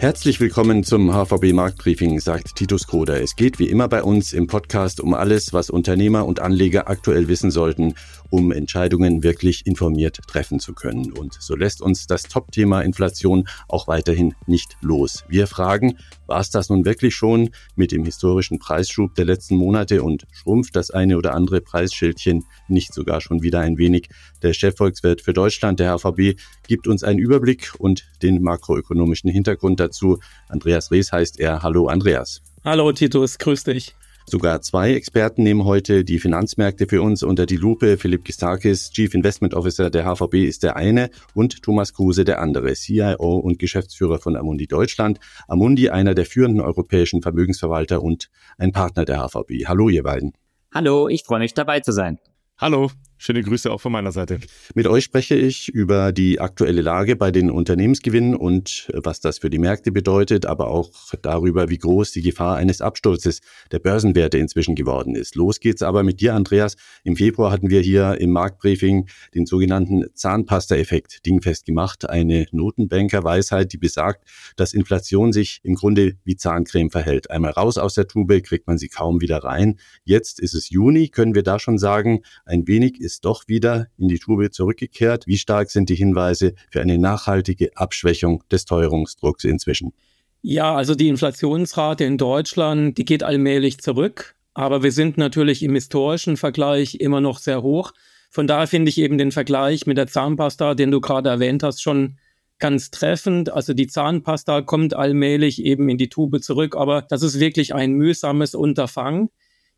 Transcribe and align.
Herzlich 0.00 0.38
willkommen 0.38 0.84
zum 0.84 1.12
HVB 1.12 1.52
Marktbriefing, 1.52 2.20
sagt 2.20 2.54
Titus 2.54 2.86
Koder. 2.86 3.20
Es 3.20 3.34
geht 3.34 3.58
wie 3.58 3.68
immer 3.68 3.88
bei 3.88 4.04
uns 4.04 4.32
im 4.32 4.46
Podcast 4.46 5.00
um 5.00 5.12
alles, 5.12 5.52
was 5.52 5.70
Unternehmer 5.70 6.24
und 6.24 6.38
Anleger 6.38 6.88
aktuell 6.88 7.26
wissen 7.26 7.50
sollten, 7.50 7.94
um 8.30 8.52
Entscheidungen 8.52 9.22
wirklich 9.22 9.66
informiert 9.66 10.20
treffen 10.26 10.60
zu 10.60 10.74
können. 10.74 11.12
Und 11.12 11.34
so 11.40 11.56
lässt 11.56 11.82
uns 11.82 12.06
das 12.06 12.24
Top-Thema 12.24 12.82
Inflation 12.82 13.48
auch 13.68 13.88
weiterhin 13.88 14.34
nicht 14.46 14.76
los. 14.80 15.24
Wir 15.28 15.46
fragen, 15.46 15.98
war 16.26 16.40
es 16.40 16.50
das 16.50 16.68
nun 16.68 16.84
wirklich 16.84 17.14
schon 17.14 17.50
mit 17.76 17.92
dem 17.92 18.04
historischen 18.04 18.58
Preisschub 18.58 19.14
der 19.14 19.24
letzten 19.24 19.56
Monate 19.56 20.02
und 20.02 20.26
schrumpft 20.32 20.76
das 20.76 20.90
eine 20.90 21.16
oder 21.16 21.34
andere 21.34 21.60
Preisschildchen 21.60 22.44
nicht 22.68 22.92
sogar 22.92 23.20
schon 23.20 23.42
wieder 23.42 23.60
ein 23.60 23.78
wenig? 23.78 24.08
Der 24.42 24.52
Chefvolkswirt 24.52 25.20
für 25.20 25.32
Deutschland, 25.32 25.80
der 25.80 25.98
HVB, 25.98 26.38
gibt 26.66 26.86
uns 26.86 27.02
einen 27.02 27.18
Überblick 27.18 27.72
und 27.78 28.04
den 28.22 28.42
makroökonomischen 28.42 29.30
Hintergrund 29.30 29.80
dazu. 29.80 30.18
Andreas 30.48 30.90
Rees 30.90 31.12
heißt 31.12 31.40
er. 31.40 31.62
Hallo 31.62 31.88
Andreas. 31.88 32.42
Hallo 32.64 32.92
Titus, 32.92 33.38
grüß 33.38 33.64
dich. 33.64 33.94
Sogar 34.30 34.60
zwei 34.60 34.92
Experten 34.92 35.42
nehmen 35.42 35.64
heute 35.64 36.04
die 36.04 36.18
Finanzmärkte 36.18 36.86
für 36.86 37.00
uns 37.00 37.22
unter 37.22 37.46
die 37.46 37.56
Lupe. 37.56 37.96
Philipp 37.96 38.26
Gistakis, 38.26 38.90
Chief 38.90 39.14
Investment 39.14 39.54
Officer 39.54 39.88
der 39.88 40.04
HVB, 40.04 40.44
ist 40.46 40.62
der 40.62 40.76
eine 40.76 41.08
und 41.32 41.62
Thomas 41.62 41.94
Kruse 41.94 42.26
der 42.26 42.38
andere, 42.38 42.74
CIO 42.74 43.38
und 43.38 43.58
Geschäftsführer 43.58 44.18
von 44.18 44.36
Amundi 44.36 44.66
Deutschland. 44.66 45.18
Amundi, 45.48 45.88
einer 45.88 46.14
der 46.14 46.26
führenden 46.26 46.60
europäischen 46.60 47.22
Vermögensverwalter 47.22 48.02
und 48.02 48.28
ein 48.58 48.72
Partner 48.72 49.06
der 49.06 49.26
HVB. 49.26 49.66
Hallo, 49.66 49.88
ihr 49.88 50.02
beiden. 50.02 50.34
Hallo, 50.74 51.08
ich 51.08 51.24
freue 51.24 51.38
mich 51.38 51.54
dabei 51.54 51.80
zu 51.80 51.92
sein. 51.92 52.18
Hallo, 52.58 52.90
Schöne 53.20 53.42
Grüße 53.42 53.70
auch 53.72 53.80
von 53.80 53.90
meiner 53.90 54.12
Seite. 54.12 54.38
Mit 54.76 54.86
euch 54.86 55.02
spreche 55.02 55.34
ich 55.34 55.68
über 55.68 56.12
die 56.12 56.40
aktuelle 56.40 56.82
Lage 56.82 57.16
bei 57.16 57.32
den 57.32 57.50
Unternehmensgewinnen 57.50 58.36
und 58.36 58.88
äh, 58.92 59.00
was 59.02 59.18
das 59.18 59.38
für 59.38 59.50
die 59.50 59.58
Märkte 59.58 59.90
bedeutet, 59.90 60.46
aber 60.46 60.68
auch 60.68 60.92
darüber, 61.20 61.68
wie 61.68 61.78
groß 61.78 62.12
die 62.12 62.22
Gefahr 62.22 62.56
eines 62.56 62.80
Absturzes 62.80 63.40
der 63.72 63.80
Börsenwerte 63.80 64.38
inzwischen 64.38 64.76
geworden 64.76 65.16
ist. 65.16 65.34
Los 65.34 65.58
geht's 65.58 65.82
aber 65.82 66.04
mit 66.04 66.20
dir, 66.20 66.36
Andreas. 66.36 66.76
Im 67.02 67.16
Februar 67.16 67.50
hatten 67.50 67.70
wir 67.70 67.80
hier 67.80 68.20
im 68.20 68.30
Marktbriefing 68.30 69.08
den 69.34 69.46
sogenannten 69.46 70.04
Zahnpasta-Effekt 70.14 71.26
dingfest 71.26 71.66
gemacht. 71.66 72.08
Eine 72.08 72.46
Notenbanker-Weisheit, 72.52 73.72
die 73.72 73.78
besagt, 73.78 74.28
dass 74.54 74.72
Inflation 74.74 75.32
sich 75.32 75.58
im 75.64 75.74
Grunde 75.74 76.14
wie 76.22 76.36
Zahncreme 76.36 76.90
verhält. 76.90 77.32
Einmal 77.32 77.50
raus 77.50 77.78
aus 77.78 77.94
der 77.94 78.06
Tube, 78.06 78.44
kriegt 78.44 78.68
man 78.68 78.78
sie 78.78 78.88
kaum 78.88 79.20
wieder 79.20 79.38
rein. 79.38 79.80
Jetzt 80.04 80.38
ist 80.38 80.54
es 80.54 80.70
Juni, 80.70 81.08
können 81.08 81.34
wir 81.34 81.42
da 81.42 81.58
schon 81.58 81.78
sagen, 81.78 82.20
ein 82.44 82.68
wenig 82.68 83.00
ist 83.08 83.24
doch 83.24 83.48
wieder 83.48 83.86
in 83.96 84.08
die 84.08 84.18
Tube 84.18 84.52
zurückgekehrt. 84.52 85.26
Wie 85.26 85.38
stark 85.38 85.70
sind 85.70 85.88
die 85.88 85.94
Hinweise 85.94 86.52
für 86.70 86.82
eine 86.82 86.98
nachhaltige 86.98 87.74
Abschwächung 87.74 88.44
des 88.50 88.66
Teuerungsdrucks 88.66 89.44
inzwischen? 89.44 89.94
Ja, 90.42 90.74
also 90.74 90.94
die 90.94 91.08
Inflationsrate 91.08 92.04
in 92.04 92.18
Deutschland, 92.18 92.98
die 92.98 93.06
geht 93.06 93.22
allmählich 93.22 93.78
zurück, 93.78 94.34
aber 94.52 94.82
wir 94.82 94.92
sind 94.92 95.16
natürlich 95.16 95.62
im 95.62 95.74
historischen 95.74 96.36
Vergleich 96.36 96.96
immer 96.96 97.22
noch 97.22 97.38
sehr 97.38 97.62
hoch. 97.62 97.92
Von 98.30 98.46
daher 98.46 98.66
finde 98.66 98.90
ich 98.90 98.98
eben 98.98 99.16
den 99.16 99.32
Vergleich 99.32 99.86
mit 99.86 99.96
der 99.96 100.06
Zahnpasta, 100.06 100.74
den 100.74 100.90
du 100.90 101.00
gerade 101.00 101.30
erwähnt 101.30 101.62
hast, 101.62 101.82
schon 101.82 102.18
ganz 102.58 102.90
treffend. 102.90 103.50
Also 103.50 103.72
die 103.72 103.86
Zahnpasta 103.86 104.60
kommt 104.60 104.94
allmählich 104.94 105.64
eben 105.64 105.88
in 105.88 105.96
die 105.96 106.10
Tube 106.10 106.42
zurück, 106.42 106.76
aber 106.76 107.02
das 107.02 107.22
ist 107.22 107.40
wirklich 107.40 107.74
ein 107.74 107.92
mühsames 107.92 108.54
Unterfangen. 108.54 109.30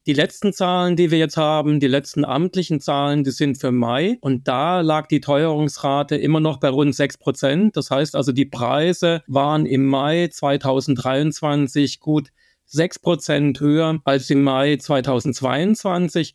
Die 0.07 0.15
letzten 0.15 0.55
Zahlen, 0.55 0.97
die 0.97 1.11
wir 1.11 1.19
jetzt 1.19 1.37
haben, 1.37 1.79
die 1.79 1.87
letzten 1.87 2.25
amtlichen 2.25 2.81
Zahlen, 2.81 3.23
die 3.23 3.33
sind 3.33 3.59
für 3.59 3.71
Mai 3.71 4.17
und 4.23 4.49
da 4.49 4.81
lag 4.81 5.07
die 5.09 5.21
Teuerungsrate 5.21 6.17
immer 6.17 6.41
noch 6.41 6.59
bei 6.59 6.71
rund 6.71 6.95
6 6.95 7.19
Prozent. 7.19 7.77
Das 7.77 7.91
heißt 7.91 8.17
also, 8.17 8.33
die 8.33 8.47
Preise 8.47 9.23
waren 9.27 9.67
im 9.67 9.85
Mai 9.85 10.29
2023 10.29 12.01
gut 12.01 12.31
6 12.65 13.01
Prozent 13.01 13.61
höher 13.61 14.01
als 14.05 14.31
im 14.31 14.43
Mai 14.43 14.77
2022. 14.77 16.35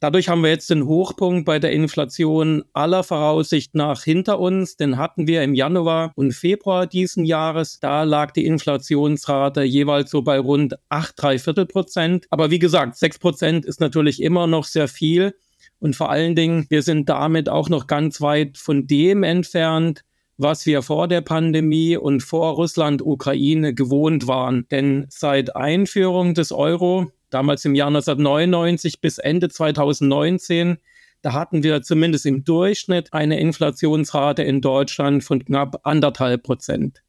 Dadurch 0.00 0.28
haben 0.28 0.42
wir 0.42 0.50
jetzt 0.50 0.68
den 0.68 0.86
Hochpunkt 0.86 1.46
bei 1.46 1.58
der 1.58 1.72
Inflation 1.72 2.62
aller 2.72 3.02
Voraussicht 3.04 3.74
nach 3.74 4.02
hinter 4.02 4.38
uns. 4.38 4.76
Den 4.76 4.98
hatten 4.98 5.26
wir 5.26 5.42
im 5.42 5.54
Januar 5.54 6.12
und 6.14 6.32
Februar 6.32 6.86
diesen 6.86 7.24
Jahres. 7.24 7.80
Da 7.80 8.02
lag 8.02 8.32
die 8.32 8.44
Inflationsrate 8.44 9.62
jeweils 9.62 10.10
so 10.10 10.22
bei 10.22 10.38
rund 10.38 10.76
8, 10.90 11.14
3 11.16 11.38
Viertel 11.38 11.66
Prozent. 11.66 12.26
Aber 12.30 12.50
wie 12.50 12.58
gesagt, 12.58 12.96
6 12.96 13.18
Prozent 13.18 13.64
ist 13.64 13.80
natürlich 13.80 14.20
immer 14.20 14.46
noch 14.46 14.64
sehr 14.64 14.88
viel. 14.88 15.34
Und 15.78 15.96
vor 15.96 16.10
allen 16.10 16.34
Dingen, 16.34 16.66
wir 16.68 16.82
sind 16.82 17.08
damit 17.08 17.48
auch 17.48 17.68
noch 17.68 17.86
ganz 17.86 18.20
weit 18.20 18.58
von 18.58 18.86
dem 18.86 19.22
entfernt, 19.22 20.04
was 20.36 20.66
wir 20.66 20.82
vor 20.82 21.08
der 21.08 21.20
Pandemie 21.20 21.96
und 21.96 22.22
vor 22.22 22.54
Russland-Ukraine 22.54 23.74
gewohnt 23.74 24.26
waren. 24.26 24.66
Denn 24.70 25.06
seit 25.08 25.54
Einführung 25.54 26.34
des 26.34 26.52
Euro 26.52 27.12
damals 27.34 27.64
im 27.64 27.74
Jahr 27.74 27.88
1999 27.88 29.00
bis 29.00 29.18
Ende 29.18 29.48
2019, 29.48 30.78
da 31.20 31.32
hatten 31.32 31.62
wir 31.62 31.82
zumindest 31.82 32.26
im 32.26 32.44
Durchschnitt 32.44 33.12
eine 33.12 33.40
Inflationsrate 33.40 34.42
in 34.42 34.60
Deutschland 34.60 35.24
von 35.24 35.44
knapp 35.44 35.80
anderthalb 35.84 36.42
Prozent. 36.42 37.02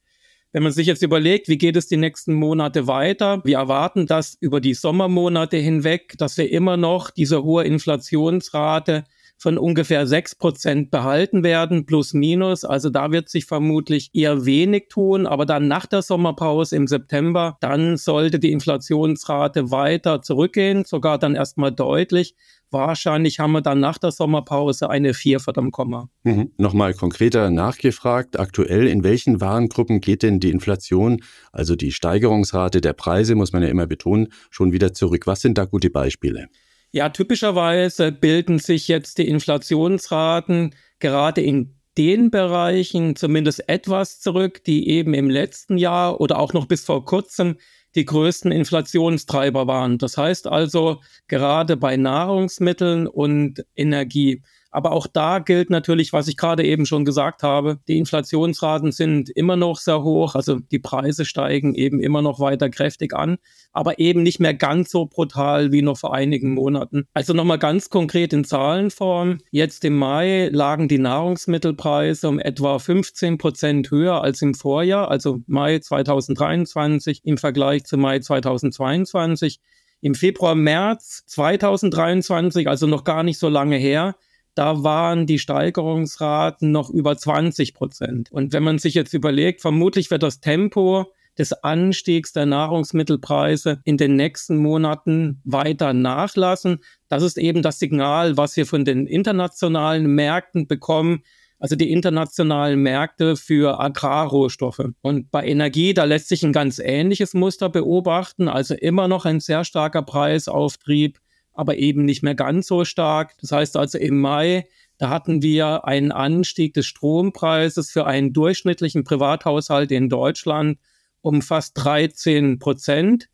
Wenn 0.52 0.64
man 0.64 0.72
sich 0.72 0.88
jetzt 0.88 1.04
überlegt, 1.04 1.50
wie 1.50 1.58
geht 1.58 1.76
es 1.76 1.88
die 1.88 1.98
nächsten 1.98 2.34
Monate 2.34 2.88
weiter? 2.88 3.42
Wir 3.44 3.58
erwarten 3.58 4.08
das 4.08 4.38
über 4.40 4.62
die 4.62 4.74
Sommermonate 4.74 5.58
hinweg, 5.58 6.16
dass 6.18 6.38
wir 6.38 6.50
immer 6.50 6.78
noch 6.78 7.12
diese 7.12 7.44
hohe 7.44 7.66
Inflationsrate 7.66 9.04
von 9.38 9.58
ungefähr 9.58 10.08
sechs 10.08 10.36
Prozent 10.36 10.92
behalten 10.92 11.44
werden, 11.44 11.86
plus 11.86 12.14
minus. 12.14 12.64
Also 12.64 12.90
da 12.90 13.12
wird 13.12 13.30
sich 13.30 13.46
vermutlich 13.46 14.10
eher 14.14 14.46
wenig 14.46 14.88
tun, 14.90 15.28
aber 15.28 15.46
dann 15.46 15.68
nach 15.68 15.86
der 15.86 16.02
Sommerpause 16.02 16.76
im 16.76 16.88
September, 16.88 17.58
dann 17.60 17.98
sollte 17.98 18.40
die 18.40 18.52
Inflationsrate 18.52 19.72
weiter 19.72 20.22
zurückgehen, 20.22 20.86
sogar 20.86 21.20
dann 21.20 21.36
erstmal 21.36 21.72
deutlich. 21.72 22.36
Wahrscheinlich 22.72 23.40
haben 23.40 23.52
wir 23.52 23.62
dann 23.62 23.80
nach 23.80 23.98
der 23.98 24.12
Sommerpause 24.12 24.90
eine 24.90 25.14
4 25.14 25.40
verdammt 25.40 25.72
Komma. 25.72 26.10
Mhm. 26.24 26.52
Nochmal 26.58 26.94
konkreter 26.94 27.50
nachgefragt, 27.50 28.40
aktuell 28.40 28.88
in 28.88 29.04
welchen 29.04 29.40
Warengruppen 29.40 30.02
geht 30.02 30.24
denn 30.24 30.40
die 30.40 30.52
Inflation, 30.52 31.22
also 31.52 31.76
die 31.76 31.92
Steigerungsrate 31.92 32.82
der 32.82 32.94
Preise, 32.94 33.36
muss 33.36 33.54
man 33.54 33.64
ja 33.64 33.70
immer 33.70 33.88
betonen, 33.88 34.30
schon 34.50 34.72
wieder 34.72 34.94
zurück? 34.94 35.28
Was 35.28 35.42
sind 35.42 35.58
da 35.58 35.66
gute 35.66 35.90
Beispiele? 35.90 36.48
Ja, 36.96 37.10
typischerweise 37.10 38.14
bilden 38.14 38.58
sich 38.58 38.88
jetzt 38.88 39.18
die 39.18 39.28
Inflationsraten 39.28 40.74
gerade 41.00 41.42
in 41.42 41.76
den 41.98 42.32
Bereichen 42.32 43.18
zumindest 43.18 43.68
etwas 43.68 44.22
zurück, 44.22 44.64
die 44.64 44.88
eben 44.88 45.14
im 45.14 45.30
letzten 45.30 45.78
Jahr 45.78 46.22
oder 46.22 46.40
auch 46.40 46.54
noch 46.54 46.68
bis 46.68 46.86
vor 46.86 47.04
kurzem 47.04 47.58
die 47.96 48.06
größten 48.06 48.50
Inflationstreiber 48.50 49.68
waren. 49.68 49.98
Das 49.98 50.16
heißt 50.16 50.48
also 50.48 51.02
gerade 51.28 51.76
bei 51.76 51.98
Nahrungsmitteln 51.98 53.08
und 53.08 53.66
Energie. 53.76 54.42
Aber 54.76 54.92
auch 54.92 55.08
da 55.08 55.40
gilt 55.40 55.70
natürlich, 55.70 56.12
was 56.12 56.28
ich 56.28 56.36
gerade 56.36 56.66
eben 56.66 56.86
schon 56.86 57.06
gesagt 57.06 57.44
habe, 57.44 57.80
die 57.88 57.98
Inflationsraten 57.98 58.92
sind 58.92 59.30
immer 59.30 59.56
noch 59.56 59.78
sehr 59.78 60.04
hoch, 60.04 60.36
also 60.36 60.60
die 60.60 60.80
Preise 60.80 61.24
steigen 61.24 61.74
eben 61.76 62.02
immer 62.02 62.22
noch 62.22 62.42
weiter 62.42 62.70
kräftig 62.70 63.16
an, 63.16 63.38
aber 63.72 64.00
eben 64.00 64.22
nicht 64.22 64.42
mehr 64.42 64.54
ganz 64.54 64.92
so 64.92 65.06
brutal 65.06 65.72
wie 65.72 65.82
noch 65.82 65.98
vor 65.98 66.14
einigen 66.14 66.54
Monaten. 66.54 67.08
Also 67.14 67.32
nochmal 67.32 67.58
ganz 67.58 67.90
konkret 67.90 68.34
in 68.34 68.44
Zahlenform. 68.44 69.38
Jetzt 69.50 69.86
im 69.86 69.96
Mai 69.96 70.50
lagen 70.52 70.90
die 70.90 71.00
Nahrungsmittelpreise 71.00 72.28
um 72.28 72.38
etwa 72.38 72.78
15 72.78 73.38
Prozent 73.38 73.92
höher 73.92 74.22
als 74.24 74.42
im 74.42 74.56
Vorjahr, 74.56 75.10
also 75.10 75.40
Mai 75.48 75.80
2023 75.80 77.22
im 77.24 77.38
Vergleich 77.38 77.86
zu 77.86 77.96
Mai 77.96 78.20
2022. 78.20 79.62
Im 80.02 80.16
Februar, 80.16 80.54
März 80.54 81.24
2023, 81.28 82.68
also 82.68 82.88
noch 82.88 83.06
gar 83.06 83.24
nicht 83.24 83.40
so 83.40 83.48
lange 83.48 83.78
her, 83.78 84.16
da 84.56 84.84
waren 84.84 85.28
die 85.28 85.40
Steigerungsraten 85.40 86.72
noch 86.72 86.90
über 86.90 87.18
20 87.18 87.74
Prozent. 87.74 88.32
Und 88.32 88.54
wenn 88.54 88.64
man 88.64 88.80
sich 88.80 88.94
jetzt 88.94 89.14
überlegt, 89.14 89.62
vermutlich 89.62 90.10
wird 90.12 90.24
das 90.24 90.40
Tempo 90.40 91.12
des 91.38 91.52
Anstiegs 91.52 92.34
der 92.34 92.46
Nahrungsmittelpreise 92.46 93.82
in 93.84 93.98
den 93.98 94.16
nächsten 94.16 94.58
Monaten 94.58 95.42
weiter 95.44 95.94
nachlassen. 95.94 96.80
Das 97.10 97.24
ist 97.24 97.38
eben 97.38 97.62
das 97.62 97.80
Signal, 97.80 98.38
was 98.38 98.56
wir 98.56 98.66
von 98.66 98.86
den 98.86 99.06
internationalen 99.06 100.08
Märkten 100.08 100.68
bekommen, 100.68 101.24
also 101.60 101.76
die 101.76 101.92
internationalen 101.92 102.80
Märkte 102.80 103.36
für 103.36 103.80
Agrarrohstoffe. 103.80 104.92
Und 105.02 105.32
bei 105.32 105.46
Energie, 105.46 105.94
da 105.94 106.04
lässt 106.04 106.30
sich 106.30 106.44
ein 106.44 106.54
ganz 106.54 106.80
ähnliches 106.80 107.34
Muster 107.34 107.70
beobachten, 107.70 108.48
also 108.48 108.74
immer 108.74 109.08
noch 109.08 109.26
ein 109.26 109.40
sehr 109.40 109.64
starker 109.64 110.04
Preisauftrieb 110.04 111.20
aber 111.56 111.78
eben 111.78 112.06
nicht 112.06 112.22
mehr 112.22 112.36
ganz 112.36 112.68
so 112.68 112.86
stark. 112.86 113.36
Das 113.42 113.52
heißt 113.52 113.78
also 113.78 113.98
im 113.98 114.20
Mai, 114.20 114.68
da 114.98 115.10
hatten 115.10 115.42
wir 115.42 115.86
einen 115.86 116.12
Anstieg 116.12 116.74
des 116.74 116.86
Strompreises 116.86 117.92
für 117.92 118.06
einen 118.06 118.34
durchschnittlichen 118.34 119.04
Privathaushalt 119.04 119.92
in 119.92 120.10
Deutschland 120.10 120.78
um 121.22 121.42
fast 121.42 121.74
13 121.84 122.60
Prozent. 122.60 123.30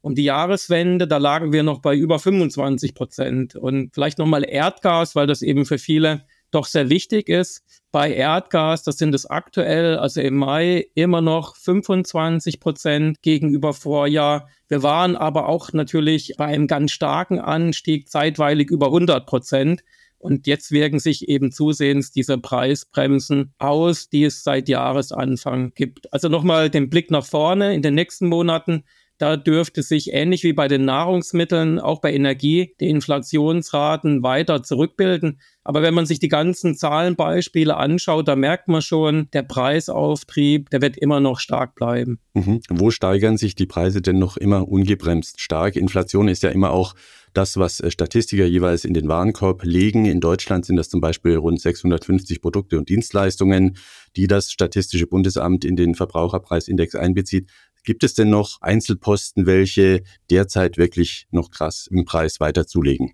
Um 0.00 0.14
die 0.14 0.24
Jahreswende, 0.24 1.06
da 1.06 1.18
lagen 1.18 1.52
wir 1.52 1.62
noch 1.62 1.80
bei 1.80 1.94
über 1.94 2.18
25 2.18 2.94
Prozent. 2.94 3.54
Und 3.54 3.94
vielleicht 3.94 4.18
nochmal 4.18 4.44
Erdgas, 4.48 5.14
weil 5.14 5.26
das 5.26 5.42
eben 5.42 5.64
für 5.66 5.78
viele 5.78 6.26
doch 6.54 6.66
sehr 6.66 6.90
wichtig 6.90 7.28
ist. 7.28 7.62
Bei 7.92 8.12
Erdgas, 8.12 8.82
das 8.82 8.98
sind 8.98 9.14
es 9.14 9.26
aktuell, 9.26 9.98
also 9.98 10.20
im 10.20 10.36
Mai, 10.36 10.86
immer 10.94 11.20
noch 11.20 11.56
25 11.56 12.60
Prozent 12.60 13.22
gegenüber 13.22 13.72
Vorjahr. 13.72 14.48
Wir 14.68 14.82
waren 14.82 15.16
aber 15.16 15.48
auch 15.48 15.72
natürlich 15.72 16.34
bei 16.36 16.46
einem 16.46 16.66
ganz 16.66 16.92
starken 16.92 17.38
Anstieg 17.38 18.08
zeitweilig 18.08 18.70
über 18.70 18.86
100 18.86 19.26
Prozent. 19.26 19.84
Und 20.18 20.46
jetzt 20.46 20.70
wirken 20.70 21.00
sich 21.00 21.28
eben 21.28 21.52
zusehends 21.52 22.10
diese 22.10 22.38
Preisbremsen 22.38 23.52
aus, 23.58 24.08
die 24.08 24.24
es 24.24 24.42
seit 24.42 24.70
Jahresanfang 24.70 25.72
gibt. 25.74 26.10
Also 26.14 26.30
nochmal 26.30 26.70
den 26.70 26.88
Blick 26.88 27.10
nach 27.10 27.26
vorne 27.26 27.74
in 27.74 27.82
den 27.82 27.94
nächsten 27.94 28.28
Monaten. 28.28 28.84
Da 29.18 29.36
dürfte 29.36 29.82
sich 29.82 30.12
ähnlich 30.12 30.42
wie 30.42 30.52
bei 30.52 30.66
den 30.66 30.84
Nahrungsmitteln, 30.84 31.78
auch 31.78 32.00
bei 32.00 32.12
Energie, 32.12 32.74
die 32.80 32.88
Inflationsraten 32.88 34.22
weiter 34.24 34.62
zurückbilden. 34.62 35.38
Aber 35.62 35.82
wenn 35.82 35.94
man 35.94 36.04
sich 36.04 36.18
die 36.18 36.28
ganzen 36.28 36.74
Zahlenbeispiele 36.74 37.76
anschaut, 37.76 38.26
da 38.26 38.34
merkt 38.36 38.68
man 38.68 38.82
schon, 38.82 39.28
der 39.32 39.42
Preisauftrieb, 39.42 40.68
der 40.70 40.82
wird 40.82 40.96
immer 40.96 41.20
noch 41.20 41.38
stark 41.38 41.74
bleiben. 41.74 42.18
Mhm. 42.34 42.60
Wo 42.68 42.90
steigern 42.90 43.36
sich 43.36 43.54
die 43.54 43.66
Preise 43.66 44.02
denn 44.02 44.18
noch 44.18 44.36
immer 44.36 44.68
ungebremst 44.68 45.40
stark? 45.40 45.76
Inflation 45.76 46.28
ist 46.28 46.42
ja 46.42 46.50
immer 46.50 46.72
auch 46.72 46.94
das, 47.34 47.56
was 47.56 47.80
äh, 47.80 47.90
Statistiker 47.90 48.46
jeweils 48.46 48.84
in 48.84 48.94
den 48.94 49.08
Warenkorb 49.08 49.64
legen. 49.64 50.06
In 50.06 50.20
Deutschland 50.20 50.64
sind 50.64 50.76
das 50.76 50.88
zum 50.88 51.00
Beispiel 51.00 51.36
rund 51.36 51.60
650 51.60 52.40
Produkte 52.40 52.78
und 52.78 52.88
Dienstleistungen, 52.88 53.76
die 54.16 54.26
das 54.26 54.50
Statistische 54.50 55.06
Bundesamt 55.06 55.64
in 55.64 55.76
den 55.76 55.94
Verbraucherpreisindex 55.94 56.94
einbezieht. 56.94 57.50
Gibt 57.84 58.02
es 58.02 58.14
denn 58.14 58.30
noch 58.30 58.60
Einzelposten, 58.62 59.46
welche 59.46 60.02
derzeit 60.30 60.78
wirklich 60.78 61.26
noch 61.30 61.50
krass 61.50 61.86
im 61.90 62.04
Preis 62.04 62.40
weiter 62.40 62.66
zulegen? 62.66 63.12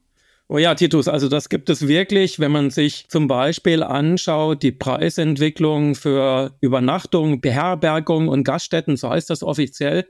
Oh 0.48 0.58
ja, 0.58 0.74
Titus, 0.74 1.06
also 1.06 1.28
das 1.28 1.48
gibt 1.48 1.70
es 1.70 1.86
wirklich, 1.86 2.40
wenn 2.40 2.50
man 2.50 2.70
sich 2.70 3.08
zum 3.08 3.28
Beispiel 3.28 3.84
anschaut, 3.84 4.64
die 4.64 4.72
Preisentwicklung 4.72 5.94
für 5.94 6.56
Übernachtung, 6.60 7.40
Beherbergung 7.40 8.26
und 8.26 8.42
Gaststätten, 8.42 8.96
so 8.96 9.10
heißt 9.10 9.30
das 9.30 9.44
offiziell. 9.44 10.06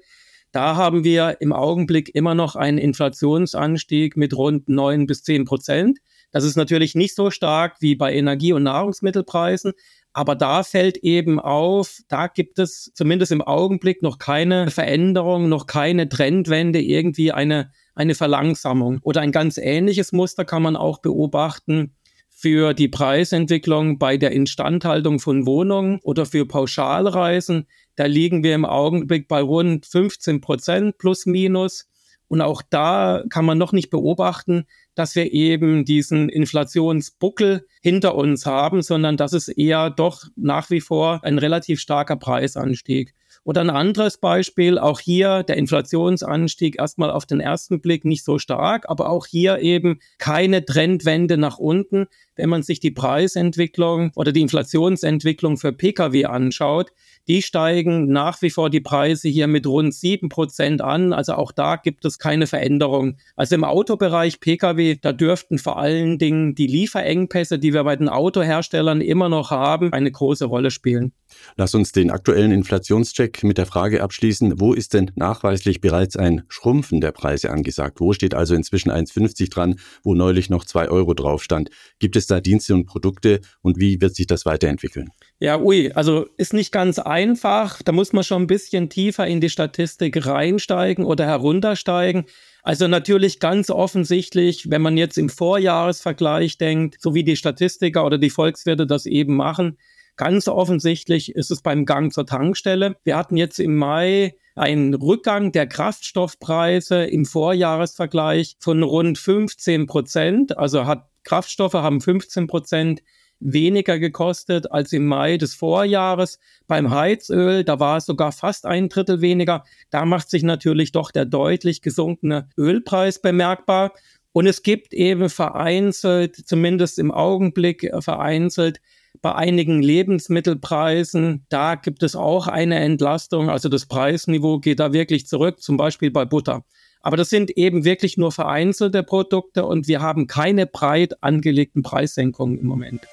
Da 0.53 0.77
haben 0.77 1.05
wir 1.05 1.37
im 1.41 1.53
Augenblick 1.53 2.15
immer 2.15 2.35
noch 2.35 2.57
einen 2.57 2.79
Inflationsanstieg 2.79 4.17
mit 4.17 4.35
rund 4.35 4.69
neun 4.69 5.07
bis 5.07 5.23
zehn 5.23 5.45
Prozent. 5.45 5.99
Das 6.33 6.45
ist 6.45 6.57
natürlich 6.57 6.95
nicht 6.95 7.15
so 7.15 7.31
stark 7.31 7.77
wie 7.81 7.95
bei 7.95 8.15
Energie- 8.15 8.53
und 8.53 8.63
Nahrungsmittelpreisen, 8.63 9.73
aber 10.13 10.35
da 10.35 10.63
fällt 10.63 10.99
eben 10.99 11.39
auf, 11.39 11.99
da 12.09 12.27
gibt 12.27 12.59
es 12.59 12.91
zumindest 12.95 13.33
im 13.33 13.43
Augenblick 13.43 14.03
noch 14.03 14.19
keine 14.19 14.71
Veränderung, 14.71 15.49
noch 15.49 15.67
keine 15.67 16.09
Trendwende, 16.09 16.81
irgendwie 16.81 17.33
eine, 17.33 17.71
eine 17.95 18.15
Verlangsamung. 18.15 18.99
Oder 19.03 19.21
ein 19.21 19.33
ganz 19.33 19.57
ähnliches 19.57 20.13
Muster 20.13 20.45
kann 20.45 20.63
man 20.63 20.77
auch 20.77 20.99
beobachten 20.99 21.95
für 22.41 22.73
die 22.73 22.89
Preisentwicklung 22.89 23.99
bei 23.99 24.17
der 24.17 24.33
Instandhaltung 24.33 25.21
von 25.21 25.47
Wohnungen 25.47 26.01
oder 26.03 26.25
für 26.25 26.47
Pauschalreisen. 26.47 27.67
Da 27.97 28.07
liegen 28.07 28.43
wir 28.43 28.55
im 28.55 28.65
Augenblick 28.65 29.29
bei 29.29 29.43
rund 29.43 29.85
15 29.85 30.41
Prozent 30.41 30.97
plus 30.97 31.27
minus. 31.27 31.90
Und 32.31 32.43
auch 32.43 32.63
da 32.63 33.25
kann 33.29 33.45
man 33.45 33.59
noch 33.59 33.73
nicht 33.73 33.91
beobachten, 33.91 34.65
dass 34.95 35.17
wir 35.17 35.33
eben 35.33 35.85
diesen 35.85 36.29
Inflationsbuckel 36.29 37.67
hinter 37.83 38.15
uns 38.15 38.47
haben, 38.47 38.83
sondern 38.83 39.17
dass 39.17 39.33
es 39.33 39.49
eher 39.49 39.91
doch 39.91 40.27
nach 40.37 40.71
wie 40.71 40.81
vor 40.81 41.25
ein 41.25 41.39
relativ 41.39 41.81
starker 41.81 42.15
Preisanstieg. 42.15 43.15
Oder 43.43 43.63
ein 43.63 43.71
anderes 43.71 44.19
Beispiel, 44.19 44.79
auch 44.79 45.01
hier 45.01 45.43
der 45.43 45.57
Inflationsanstieg 45.57 46.79
erstmal 46.79 47.11
auf 47.11 47.27
den 47.27 47.41
ersten 47.41 47.81
Blick 47.81 48.05
nicht 48.05 48.23
so 48.23 48.39
stark, 48.39 48.89
aber 48.89 49.09
auch 49.09 49.27
hier 49.27 49.59
eben 49.59 49.99
keine 50.19 50.65
Trendwende 50.65 51.37
nach 51.37 51.59
unten. 51.59 52.07
Wenn 52.37 52.49
man 52.49 52.63
sich 52.63 52.79
die 52.79 52.93
Preisentwicklung 52.93 54.13
oder 54.15 54.31
die 54.31 54.43
Inflationsentwicklung 54.43 55.57
für 55.57 55.73
Pkw 55.73 56.27
anschaut, 56.27 56.93
die 57.29 57.43
steigen 57.43 58.09
nach 58.09 58.43
wie 58.43 58.51
vor 58.51 58.71
die 58.71 58.81
Preise 58.81 59.29
hier 59.29 59.47
mit 59.47 59.67
rund 59.67 59.95
sieben 59.95 60.29
Prozent 60.29 60.81
an. 60.81 61.13
Also 61.13 61.35
auch 61.35 61.53
da 61.53 61.77
gibt 61.77 62.05
es 62.05 62.19
keine 62.19 62.47
Veränderung. 62.47 63.17
Also 63.37 63.55
im 63.55 63.65
Autobereich 63.65 64.41
Pkw, 64.41 64.97
da 65.01 65.13
dürften 65.13 65.59
vor 65.59 65.79
allen 65.79 66.19
Dingen 66.19 66.55
die 66.55 66.67
Lieferengpässe, 66.67 67.59
die 67.59 67.73
wir 67.73 67.85
bei 67.85 67.97
den 67.97 68.09
Autoherstellern 68.09 69.01
immer 69.01 69.29
noch 69.29 69.51
haben, 69.51 69.93
eine 69.93 70.11
große 70.11 70.45
Rolle 70.45 70.71
spielen. 70.71 71.13
Lass 71.57 71.75
uns 71.75 71.93
den 71.93 72.11
aktuellen 72.11 72.51
Inflationscheck 72.51 73.45
mit 73.45 73.59
der 73.59 73.67
Frage 73.67 74.03
abschließen, 74.03 74.61
wo 74.61 74.73
ist 74.73 74.95
denn 74.95 75.13
nachweislich 75.15 75.81
bereits 75.81 76.17
ein 76.17 76.43
Schrumpfen 76.49 77.01
der 77.01 77.13
Preise 77.13 77.51
angesagt? 77.51 78.01
Wo 78.01 78.13
steht 78.13 78.35
also 78.35 78.55
inzwischen 78.55 78.91
1,50 78.91 79.51
dran, 79.51 79.77
wo 80.03 80.15
neulich 80.15 80.51
noch 80.51 80.65
2 80.65 80.89
Euro 80.89 81.15
drauf 81.15 81.43
stand? 81.43 81.71
Gibt 81.99 82.17
es 82.17 82.27
da 82.27 82.41
Dienste 82.41 82.75
und 82.75 82.87
Produkte 82.87 83.41
und 83.63 83.79
wie 83.79 84.01
wird 84.01 84.15
sich 84.15 84.27
das 84.27 84.47
weiterentwickeln? 84.47 85.11
Ja, 85.43 85.59
ui, 85.59 85.91
also 85.93 86.27
ist 86.37 86.53
nicht 86.53 86.71
ganz 86.71 86.99
einfach. 86.99 87.83
Da 87.83 87.93
muss 87.93 88.13
man 88.13 88.25
schon 88.25 88.43
ein 88.43 88.47
bisschen 88.47 88.91
tiefer 88.91 89.27
in 89.27 89.41
die 89.41 89.49
Statistik 89.49 90.27
reinsteigen 90.27 91.05
oder 91.05 91.27
heruntersteigen. 91.27 92.27
Also 92.63 92.89
natürlich 92.89 93.41
ganz 93.41 93.71
offensichtlich, 93.71 94.71
wenn 94.71 94.83
man 94.83 94.99
jetzt 94.99 95.17
im 95.17 95.31
Vorjahresvergleich 95.31 96.59
denkt, 96.59 96.99
so 97.01 97.15
wie 97.15 97.25
die 97.25 97.37
Statistiker 97.37 98.05
oder 98.05 98.19
die 98.19 98.29
Volkswirte 98.29 98.87
das 98.87 99.07
eben 99.07 99.35
machen, 99.35 99.79
Ganz 100.21 100.49
offensichtlich 100.49 101.35
ist 101.35 101.51
es 101.51 101.63
beim 101.63 101.87
Gang 101.87 102.13
zur 102.13 102.27
Tankstelle. 102.27 102.95
Wir 103.05 103.17
hatten 103.17 103.39
jetzt 103.39 103.59
im 103.59 103.75
Mai 103.77 104.35
einen 104.55 104.93
Rückgang 104.93 105.51
der 105.51 105.67
Kraftstoffpreise 105.67 107.05
im 107.05 107.25
Vorjahresvergleich 107.25 108.57
von 108.59 108.83
rund 108.83 109.17
15 109.17 109.87
Prozent. 109.87 110.59
Also 110.59 110.85
hat 110.85 111.09
Kraftstoffe 111.25 111.73
haben 111.73 112.03
15 112.03 112.49
Prozent 112.49 113.03
weniger 113.41 113.99
gekostet 113.99 114.71
als 114.71 114.93
im 114.93 115.07
Mai 115.07 115.37
des 115.37 115.55
Vorjahres. 115.55 116.39
Beim 116.67 116.91
Heizöl, 116.91 117.65
da 117.65 117.81
war 117.81 117.97
es 117.97 118.07
sogar 118.07 118.33
fast 118.33 118.67
ein 118.67 118.89
Drittel 118.89 119.21
weniger. 119.21 119.65
Da 119.91 120.05
macht 120.05 120.31
sich 120.31 120.43
natürlich 120.43 120.93
doch 120.93 121.11
der 121.11 121.25
deutlich 121.25 121.83
gesunkene 121.83 122.49
Ölpreis 122.57 123.21
bemerkbar. 123.21 123.93
Und 124.33 124.47
es 124.47 124.63
gibt 124.63 124.95
eben 124.95 125.29
vereinzelt, 125.29 126.37
zumindest 126.37 126.99
im 126.99 127.11
Augenblick 127.11 127.91
vereinzelt, 128.01 128.81
bei 129.23 129.35
einigen 129.35 129.83
Lebensmittelpreisen, 129.83 131.45
da 131.49 131.75
gibt 131.75 132.03
es 132.03 132.17
auch 132.17 132.47
eine 132.47 132.79
Entlastung. 132.79 133.51
Also 133.51 133.69
das 133.69 133.87
Preisniveau 133.87 134.61
geht 134.61 134.81
da 134.81 134.93
wirklich 134.93 135.27
zurück, 135.27 135.61
zum 135.61 135.77
Beispiel 135.77 136.11
bei 136.11 136.25
Butter. 136.25 136.65
Aber 137.03 137.17
das 137.17 137.31
sind 137.31 137.51
eben 137.51 137.85
wirklich 137.85 138.17
nur 138.17 138.31
vereinzelte 138.31 139.03
Produkte 139.03 139.65
und 139.65 139.89
wir 139.89 140.01
haben 140.01 140.27
keine 140.27 140.67
breit 140.67 141.23
angelegten 141.23 141.83
Preissenkungen 141.83 142.59
im 142.59 142.67
Moment. 142.67 143.07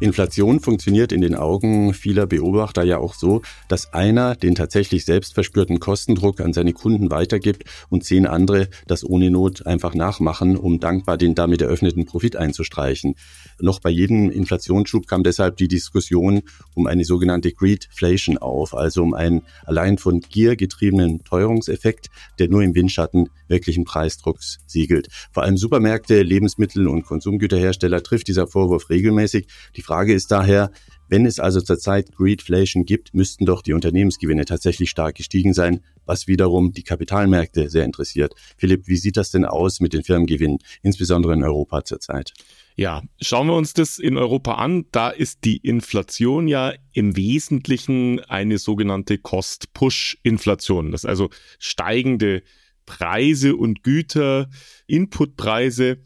Inflation 0.00 0.60
funktioniert 0.60 1.10
in 1.10 1.20
den 1.20 1.34
Augen 1.34 1.92
vieler 1.92 2.26
Beobachter 2.26 2.84
ja 2.84 2.98
auch 2.98 3.14
so, 3.14 3.42
dass 3.66 3.92
einer 3.92 4.36
den 4.36 4.54
tatsächlich 4.54 5.04
selbst 5.04 5.34
verspürten 5.34 5.80
Kostendruck 5.80 6.40
an 6.40 6.52
seine 6.52 6.72
Kunden 6.72 7.10
weitergibt 7.10 7.64
und 7.88 8.04
zehn 8.04 8.24
andere 8.26 8.68
das 8.86 9.04
ohne 9.04 9.30
Not 9.30 9.66
einfach 9.66 9.94
nachmachen, 9.94 10.56
um 10.56 10.78
dankbar 10.78 11.18
den 11.18 11.34
damit 11.34 11.62
eröffneten 11.62 12.06
Profit 12.06 12.36
einzustreichen. 12.36 13.16
Noch 13.58 13.80
bei 13.80 13.90
jedem 13.90 14.30
Inflationsschub 14.30 15.08
kam 15.08 15.24
deshalb 15.24 15.56
die 15.56 15.66
Diskussion 15.66 16.42
um 16.74 16.86
eine 16.86 17.04
sogenannte 17.04 17.50
Greedflation 17.52 18.38
auf, 18.38 18.74
also 18.74 19.02
um 19.02 19.14
einen 19.14 19.42
allein 19.64 19.98
von 19.98 20.20
Gier 20.20 20.54
getriebenen 20.54 21.24
Teuerungseffekt, 21.24 22.06
der 22.38 22.48
nur 22.48 22.62
im 22.62 22.76
Windschatten 22.76 23.30
wirklichen 23.48 23.84
Preisdrucks 23.84 24.60
siegelt. 24.66 25.08
Vor 25.32 25.42
allem 25.42 25.56
Supermärkte, 25.56 26.22
Lebensmittel 26.22 26.86
und 26.86 27.04
Konsumgüterhersteller 27.04 28.02
trifft 28.02 28.28
dieser 28.28 28.46
Vorwurf 28.46 28.90
regelmäßig. 28.90 29.48
Die 29.74 29.82
Frage 29.88 30.12
ist 30.12 30.30
daher, 30.30 30.70
wenn 31.08 31.24
es 31.24 31.40
also 31.40 31.62
zurzeit 31.62 32.14
Greedflation 32.14 32.84
gibt, 32.84 33.14
müssten 33.14 33.46
doch 33.46 33.62
die 33.62 33.72
Unternehmensgewinne 33.72 34.44
tatsächlich 34.44 34.90
stark 34.90 35.14
gestiegen 35.14 35.54
sein, 35.54 35.80
was 36.04 36.26
wiederum 36.26 36.72
die 36.72 36.82
Kapitalmärkte 36.82 37.70
sehr 37.70 37.86
interessiert. 37.86 38.34
Philipp, 38.58 38.86
wie 38.86 38.98
sieht 38.98 39.16
das 39.16 39.30
denn 39.30 39.46
aus 39.46 39.80
mit 39.80 39.94
den 39.94 40.04
Firmengewinnen, 40.04 40.58
insbesondere 40.82 41.32
in 41.32 41.42
Europa 41.42 41.86
zurzeit? 41.86 42.34
Ja, 42.76 43.02
schauen 43.22 43.46
wir 43.46 43.54
uns 43.54 43.72
das 43.72 43.98
in 43.98 44.18
Europa 44.18 44.56
an. 44.56 44.84
Da 44.92 45.08
ist 45.08 45.44
die 45.44 45.56
Inflation 45.56 46.48
ja 46.48 46.74
im 46.92 47.16
Wesentlichen 47.16 48.20
eine 48.24 48.58
sogenannte 48.58 49.16
Cost-Push-Inflation. 49.16 50.92
Das 50.92 51.04
ist 51.04 51.08
also 51.08 51.30
steigende 51.58 52.42
Preise 52.84 53.56
und 53.56 53.82
Güter, 53.82 54.50
Inputpreise, 54.86 55.96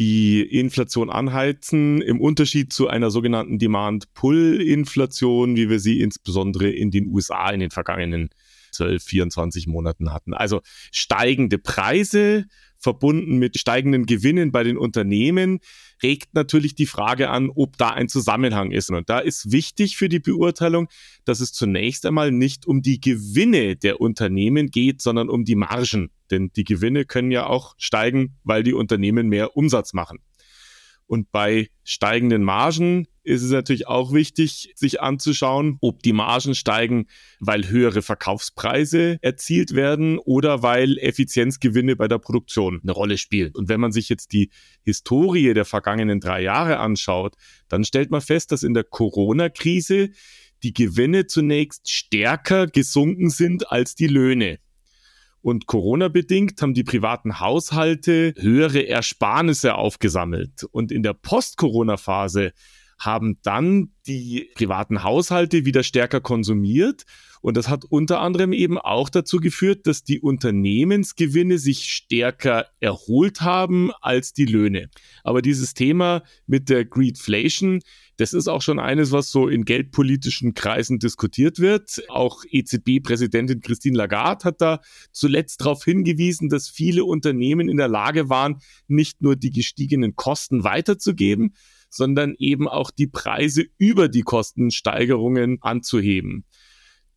die 0.00 0.40
Inflation 0.40 1.10
anheizen, 1.10 2.00
im 2.00 2.22
Unterschied 2.22 2.72
zu 2.72 2.88
einer 2.88 3.10
sogenannten 3.10 3.58
Demand-Pull-Inflation, 3.58 5.56
wie 5.56 5.68
wir 5.68 5.78
sie 5.78 6.00
insbesondere 6.00 6.70
in 6.70 6.90
den 6.90 7.08
USA 7.08 7.50
in 7.50 7.60
den 7.60 7.70
vergangenen 7.70 8.30
12, 8.72 9.04
24 9.04 9.66
Monaten 9.66 10.10
hatten. 10.10 10.32
Also 10.32 10.62
steigende 10.90 11.58
Preise 11.58 12.46
verbunden 12.80 13.38
mit 13.38 13.58
steigenden 13.58 14.06
Gewinnen 14.06 14.50
bei 14.50 14.64
den 14.64 14.76
Unternehmen, 14.76 15.60
regt 16.02 16.34
natürlich 16.34 16.74
die 16.74 16.86
Frage 16.86 17.30
an, 17.30 17.50
ob 17.54 17.76
da 17.76 17.90
ein 17.90 18.08
Zusammenhang 18.08 18.72
ist. 18.72 18.90
Und 18.90 19.08
da 19.10 19.18
ist 19.18 19.52
wichtig 19.52 19.96
für 19.96 20.08
die 20.08 20.18
Beurteilung, 20.18 20.88
dass 21.24 21.40
es 21.40 21.52
zunächst 21.52 22.06
einmal 22.06 22.32
nicht 22.32 22.66
um 22.66 22.82
die 22.82 23.00
Gewinne 23.00 23.76
der 23.76 24.00
Unternehmen 24.00 24.70
geht, 24.70 25.02
sondern 25.02 25.28
um 25.28 25.44
die 25.44 25.56
Margen. 25.56 26.10
Denn 26.30 26.50
die 26.56 26.64
Gewinne 26.64 27.04
können 27.04 27.30
ja 27.30 27.46
auch 27.46 27.74
steigen, 27.78 28.38
weil 28.44 28.62
die 28.62 28.72
Unternehmen 28.72 29.28
mehr 29.28 29.56
Umsatz 29.56 29.92
machen. 29.92 30.18
Und 31.10 31.32
bei 31.32 31.70
steigenden 31.82 32.44
Margen 32.44 33.08
ist 33.24 33.42
es 33.42 33.50
natürlich 33.50 33.88
auch 33.88 34.12
wichtig, 34.12 34.72
sich 34.76 35.00
anzuschauen, 35.00 35.76
ob 35.80 36.04
die 36.04 36.12
Margen 36.12 36.54
steigen, 36.54 37.08
weil 37.40 37.68
höhere 37.68 38.00
Verkaufspreise 38.00 39.18
erzielt 39.20 39.74
werden 39.74 40.20
oder 40.20 40.62
weil 40.62 40.98
Effizienzgewinne 40.98 41.96
bei 41.96 42.06
der 42.06 42.18
Produktion 42.18 42.78
eine 42.80 42.92
Rolle 42.92 43.18
spielen. 43.18 43.52
Und 43.56 43.68
wenn 43.68 43.80
man 43.80 43.90
sich 43.90 44.08
jetzt 44.08 44.32
die 44.32 44.50
Historie 44.84 45.52
der 45.52 45.64
vergangenen 45.64 46.20
drei 46.20 46.42
Jahre 46.42 46.78
anschaut, 46.78 47.34
dann 47.68 47.82
stellt 47.82 48.12
man 48.12 48.20
fest, 48.20 48.52
dass 48.52 48.62
in 48.62 48.72
der 48.72 48.84
Corona-Krise 48.84 50.10
die 50.62 50.74
Gewinne 50.74 51.26
zunächst 51.26 51.90
stärker 51.90 52.68
gesunken 52.68 53.30
sind 53.30 53.72
als 53.72 53.96
die 53.96 54.06
Löhne. 54.06 54.60
Und 55.42 55.66
Corona-bedingt 55.66 56.60
haben 56.60 56.74
die 56.74 56.84
privaten 56.84 57.40
Haushalte 57.40 58.34
höhere 58.36 58.86
Ersparnisse 58.86 59.74
aufgesammelt. 59.74 60.64
Und 60.70 60.92
in 60.92 61.02
der 61.02 61.14
Post-Corona-Phase 61.14 62.52
haben 62.98 63.38
dann 63.42 63.92
die 64.06 64.50
privaten 64.54 65.02
Haushalte 65.02 65.64
wieder 65.64 65.82
stärker 65.82 66.20
konsumiert. 66.20 67.04
Und 67.40 67.56
das 67.56 67.68
hat 67.68 67.84
unter 67.84 68.20
anderem 68.20 68.52
eben 68.52 68.76
auch 68.78 69.08
dazu 69.08 69.38
geführt, 69.38 69.86
dass 69.86 70.04
die 70.04 70.20
Unternehmensgewinne 70.20 71.58
sich 71.58 71.84
stärker 71.92 72.66
erholt 72.80 73.40
haben 73.40 73.90
als 74.00 74.32
die 74.32 74.44
Löhne. 74.44 74.90
Aber 75.24 75.40
dieses 75.40 75.74
Thema 75.74 76.22
mit 76.46 76.68
der 76.68 76.84
Greedflation, 76.84 77.80
das 78.18 78.34
ist 78.34 78.48
auch 78.48 78.60
schon 78.60 78.78
eines, 78.78 79.12
was 79.12 79.30
so 79.30 79.48
in 79.48 79.64
geldpolitischen 79.64 80.52
Kreisen 80.52 80.98
diskutiert 80.98 81.58
wird. 81.58 82.02
Auch 82.08 82.44
EZB-Präsidentin 82.50 83.62
Christine 83.62 83.96
Lagarde 83.96 84.44
hat 84.44 84.60
da 84.60 84.80
zuletzt 85.10 85.62
darauf 85.62 85.82
hingewiesen, 85.84 86.50
dass 86.50 86.68
viele 86.68 87.04
Unternehmen 87.04 87.70
in 87.70 87.78
der 87.78 87.88
Lage 87.88 88.28
waren, 88.28 88.60
nicht 88.88 89.22
nur 89.22 89.36
die 89.36 89.50
gestiegenen 89.50 90.16
Kosten 90.16 90.64
weiterzugeben, 90.64 91.54
sondern 91.88 92.34
eben 92.38 92.68
auch 92.68 92.90
die 92.90 93.08
Preise 93.08 93.64
über 93.78 94.08
die 94.08 94.22
Kostensteigerungen 94.22 95.58
anzuheben. 95.62 96.44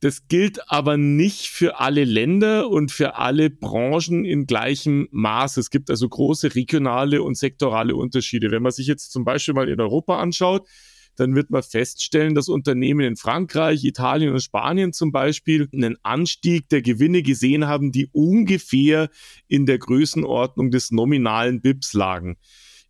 Das 0.03 0.27
gilt 0.27 0.69
aber 0.69 0.97
nicht 0.97 1.47
für 1.47 1.79
alle 1.79 2.03
Länder 2.03 2.69
und 2.69 2.91
für 2.91 3.15
alle 3.15 3.49
Branchen 3.49 4.25
in 4.25 4.45
gleichem 4.45 5.07
Maß. 5.11 5.55
Es 5.55 5.69
gibt 5.69 5.89
also 5.89 6.09
große 6.09 6.55
regionale 6.55 7.23
und 7.23 7.37
sektorale 7.37 7.95
Unterschiede. 7.95 8.51
Wenn 8.51 8.63
man 8.63 8.73
sich 8.73 8.87
jetzt 8.87 9.13
zum 9.13 9.23
Beispiel 9.23 9.53
mal 9.53 9.69
in 9.69 9.79
Europa 9.79 10.19
anschaut, 10.19 10.67
dann 11.15 11.35
wird 11.35 11.51
man 11.51 11.63
feststellen, 11.63 12.35
dass 12.35 12.49
Unternehmen 12.49 13.05
in 13.05 13.15
Frankreich, 13.15 13.85
Italien 13.85 14.33
und 14.33 14.43
Spanien 14.43 14.91
zum 14.91 15.13
Beispiel 15.13 15.69
einen 15.71 15.95
Anstieg 16.03 16.67
der 16.67 16.81
Gewinne 16.81 17.23
gesehen 17.23 17.67
haben, 17.67 17.93
die 17.93 18.09
ungefähr 18.11 19.09
in 19.47 19.65
der 19.65 19.77
Größenordnung 19.77 20.69
des 20.69 20.91
nominalen 20.91 21.61
BIPs 21.61 21.93
lagen. 21.93 22.35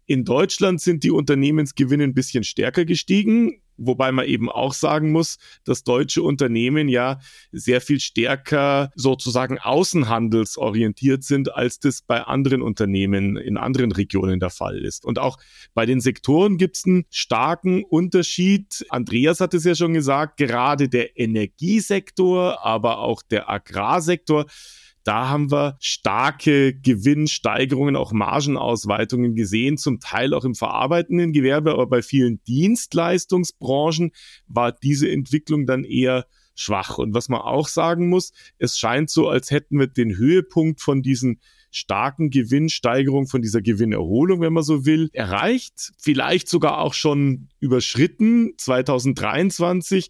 In 0.08 0.26
Deutschland 0.26 0.82
sind 0.82 1.04
die 1.04 1.12
Unternehmensgewinne 1.12 2.06
ein 2.06 2.16
bisschen 2.16 2.44
stärker 2.44 2.86
gestiegen, 2.86 3.62
wobei 3.78 4.12
man 4.12 4.26
eben 4.26 4.50
auch 4.50 4.74
sagen 4.74 5.12
muss, 5.12 5.38
dass 5.64 5.84
deutsche 5.84 6.22
Unternehmen 6.22 6.90
ja 6.90 7.20
sehr 7.52 7.82
viel 7.82 8.00
stärker 8.00 8.92
sozusagen 8.96 9.60
außenhandelsorientiert 9.60 11.24
sind, 11.24 11.54
als 11.54 11.80
das 11.80 12.02
bei 12.02 12.22
anderen 12.22 12.62
Unternehmen 12.62 13.38
in 13.38 13.58
anderen 13.58 13.92
Regionen 13.92 14.40
der 14.40 14.50
Fall 14.50 14.84
ist. 14.84 15.06
Und 15.06 15.20
auch 15.20 15.38
bei 15.74 15.86
den 15.86 16.02
Sektoren 16.02 16.58
gibt 16.58 16.78
es 16.78 16.86
einen 16.86 17.06
starken 17.10 17.84
Unterschied. 17.84 18.86
Andreas 18.90 19.40
hat 19.40 19.54
es 19.54 19.64
ja 19.64 19.76
schon 19.76 19.94
gesagt, 19.94 20.38
gerade 20.38 20.90
der 20.90 21.18
Energiesektor, 21.20 22.66
aber 22.66 23.00
auch 23.00 23.22
der 23.22 23.50
Agrarsektor 23.50 24.46
da 25.04 25.28
haben 25.30 25.52
wir 25.52 25.78
starke 25.80 26.74
Gewinnsteigerungen, 26.74 27.96
auch 27.96 28.14
Margenausweitungen 28.14 29.36
gesehen, 29.36 29.78
zum 29.78 30.00
Teil 30.00 30.34
auch 30.34 30.46
im 30.46 30.56
verarbeitenden 30.56 31.34
Gewerbe, 31.34 31.74
aber 31.74 31.88
bei 31.88 32.02
vielen 32.02 32.42
Dienstleistungsbranchen 32.46 34.12
war 34.48 34.72
diese 34.72 35.12
Entwicklung 35.12 35.66
dann 35.66 35.84
eher 35.84 36.26
schwach. 36.56 36.98
Und 36.98 37.14
was 37.14 37.30
man 37.30 37.42
auch 37.42 37.68
sagen 37.68 38.10
muss, 38.10 38.32
es 38.58 38.78
scheint 38.78 39.10
so, 39.10 39.28
als 39.28 39.52
hätten 39.52 39.80
wir 39.80 39.88
den 39.88 40.16
Höhepunkt 40.16 40.82
von 40.82 41.02
diesen 41.02 41.40
starken 41.72 42.30
Gewinnsteigerungen, 42.30 43.28
von 43.28 43.42
dieser 43.42 43.62
Gewinnerholung, 43.62 44.42
wenn 44.42 44.54
man 44.54 44.64
so 44.64 44.86
will, 44.86 45.10
erreicht, 45.14 45.92
vielleicht 45.98 46.48
sogar 46.48 46.78
auch 46.78 46.94
schon 46.94 47.50
überschritten 47.60 48.54
2023 48.58 50.10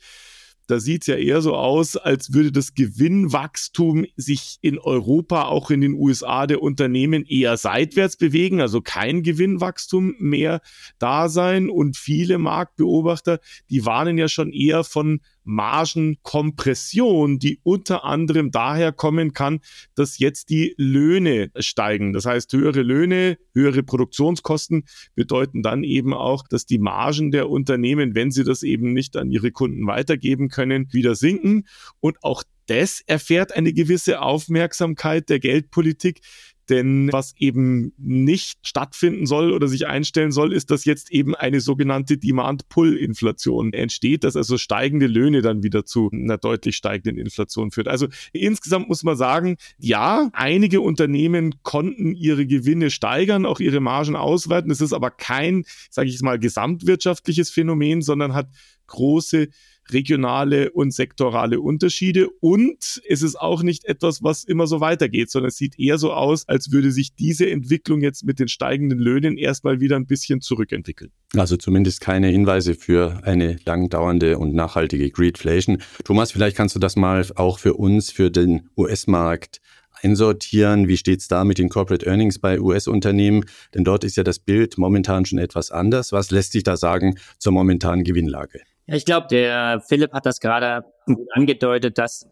da 0.67 0.79
sieht 0.79 1.01
es 1.01 1.08
ja 1.08 1.15
eher 1.15 1.41
so 1.41 1.55
aus, 1.55 1.98
als 1.98 2.34
würde 2.34 2.51
das 2.51 2.74
Gewinnwachstum 2.74 4.05
sich 4.15 4.58
in 4.62 4.79
Europa, 4.79 5.43
auch 5.43 5.70
in 5.72 5.82
den 5.82 5.93
USA 5.93 6.48
der 6.48 6.62
Unternehmen 6.62 7.25
eher 7.25 7.58
seitwärts 7.58 8.17
bewegen, 8.17 8.62
also 8.62 8.82
kein 8.82 9.24
Gewinnwachstum 9.24 10.15
mehr 10.20 10.62
da 11.00 11.29
sein. 11.29 11.70
Und 11.70 11.98
viele 11.98 12.38
Marktbeobachter, 12.38 13.39
die 13.70 13.86
warnen 13.86 14.17
ja 14.17 14.27
schon 14.27 14.51
eher 14.51 14.84
von 14.84 15.20
Margenkompression, 15.43 17.39
die 17.39 17.59
unter 17.63 18.03
anderem 18.03 18.51
daher 18.51 18.91
kommen 18.91 19.33
kann, 19.33 19.59
dass 19.95 20.19
jetzt 20.19 20.50
die 20.50 20.73
Löhne 20.77 21.51
steigen. 21.57 22.13
Das 22.13 22.25
heißt, 22.25 22.51
höhere 22.53 22.81
Löhne, 22.81 23.38
höhere 23.53 23.83
Produktionskosten 23.83 24.85
bedeuten 25.15 25.62
dann 25.62 25.83
eben 25.83 26.13
auch, 26.13 26.47
dass 26.47 26.65
die 26.65 26.79
Margen 26.79 27.31
der 27.31 27.50
Unternehmen, 27.50 28.15
wenn 28.15 28.31
sie 28.31 28.43
das 28.43 28.63
eben 28.63 28.93
nicht 28.93 29.17
an 29.17 29.31
ihre 29.31 29.51
Kunden 29.51 29.88
weitergeben 29.88 30.50
können, 30.50 30.91
wieder 30.91 31.15
sinken. 31.15 31.67
Und 32.00 32.23
auch 32.23 32.43
das 32.67 33.01
erfährt 33.05 33.55
eine 33.55 33.73
gewisse 33.73 34.21
Aufmerksamkeit 34.21 35.29
der 35.29 35.39
Geldpolitik, 35.39 36.21
denn 36.70 37.12
was 37.12 37.34
eben 37.38 37.93
nicht 37.98 38.60
stattfinden 38.67 39.25
soll 39.25 39.51
oder 39.51 39.67
sich 39.67 39.88
einstellen 39.88 40.32
soll, 40.32 40.53
ist, 40.53 40.72
dass 40.72 40.86
jetzt 40.86 41.12
eben 41.12 41.36
eine 41.36 41.60
sogenannte 41.60 42.17
Demand-Pull-Inflation 42.17 43.74
entsteht, 43.74 44.24
dass 44.24 44.36
also 44.36 44.58
steigende 44.58 45.08
Löhne 45.08 45.41
dann 45.41 45.63
wieder 45.63 45.86
zu 45.86 46.10
einer 46.12 46.38
deutlich 46.38 46.75
steigenden 46.75 47.17
Inflation 47.17 47.72
führt. 47.72 47.88
Also 47.88 48.08
insgesamt 48.32 48.88
muss 48.88 49.03
man 49.03 49.17
sagen, 49.17 49.58
ja, 49.77 50.29
einige 50.34 50.82
Unternehmen 50.82 51.55
konnten 51.63 52.15
ihre 52.15 52.46
Gewinne 52.46 52.89
steigern, 52.91 53.46
auch 53.46 53.60
ihre 53.60 53.79
Margen 53.79 54.15
ausweiten. 54.15 54.72
Es 54.72 54.82
ist 54.82 54.93
aber 54.93 55.12
kein, 55.12 55.65
sage 55.89 56.10
ich 56.10 56.22
mal, 56.22 56.39
gesamtwirtschaftliches 56.39 57.50
Phänomen, 57.50 58.01
sondern 58.01 58.34
hat 58.34 58.48
große 58.88 59.50
regionale 59.91 60.71
und 60.71 60.93
sektorale 60.93 61.59
Unterschiede. 61.59 62.29
Und 62.39 63.01
es 63.07 63.21
ist 63.21 63.35
auch 63.35 63.63
nicht 63.63 63.85
etwas, 63.85 64.23
was 64.23 64.43
immer 64.43 64.67
so 64.67 64.79
weitergeht, 64.79 65.29
sondern 65.29 65.49
es 65.49 65.57
sieht 65.57 65.77
eher 65.79 65.97
so 65.97 66.13
aus, 66.13 66.47
als 66.47 66.71
würde 66.71 66.91
sich 66.91 67.15
diese 67.15 67.49
Entwicklung 67.49 68.01
jetzt 68.01 68.23
mit 68.23 68.39
den 68.39 68.47
steigenden 68.47 68.99
Löhnen 68.99 69.37
erstmal 69.37 69.79
wieder 69.79 69.95
ein 69.95 70.07
bisschen 70.07 70.41
zurückentwickeln. 70.41 71.11
Also 71.35 71.57
zumindest 71.57 72.01
keine 72.01 72.27
Hinweise 72.27 72.75
für 72.75 73.21
eine 73.23 73.57
langdauernde 73.65 74.37
und 74.37 74.53
nachhaltige 74.53 75.09
Greedflation. 75.09 75.79
Thomas, 76.03 76.31
vielleicht 76.31 76.55
kannst 76.55 76.75
du 76.75 76.79
das 76.79 76.95
mal 76.95 77.25
auch 77.35 77.59
für 77.59 77.73
uns, 77.73 78.11
für 78.11 78.31
den 78.31 78.69
US-Markt 78.77 79.59
einsortieren. 80.03 80.87
Wie 80.87 80.97
steht 80.97 81.21
es 81.21 81.27
da 81.27 81.43
mit 81.43 81.57
den 81.57 81.69
Corporate 81.69 82.05
Earnings 82.05 82.39
bei 82.39 82.59
US-Unternehmen? 82.59 83.45
Denn 83.73 83.83
dort 83.83 84.03
ist 84.03 84.17
ja 84.17 84.23
das 84.23 84.39
Bild 84.39 84.77
momentan 84.77 85.25
schon 85.25 85.39
etwas 85.39 85.71
anders. 85.71 86.11
Was 86.11 86.31
lässt 86.31 86.51
sich 86.51 86.63
da 86.63 86.77
sagen 86.77 87.17
zur 87.39 87.53
momentanen 87.53 88.03
Gewinnlage? 88.03 88.61
Ich 88.85 89.05
glaube, 89.05 89.27
der 89.27 89.81
Philipp 89.87 90.13
hat 90.13 90.25
das 90.25 90.39
gerade 90.39 90.83
angedeutet, 91.31 91.97
dass 91.97 92.27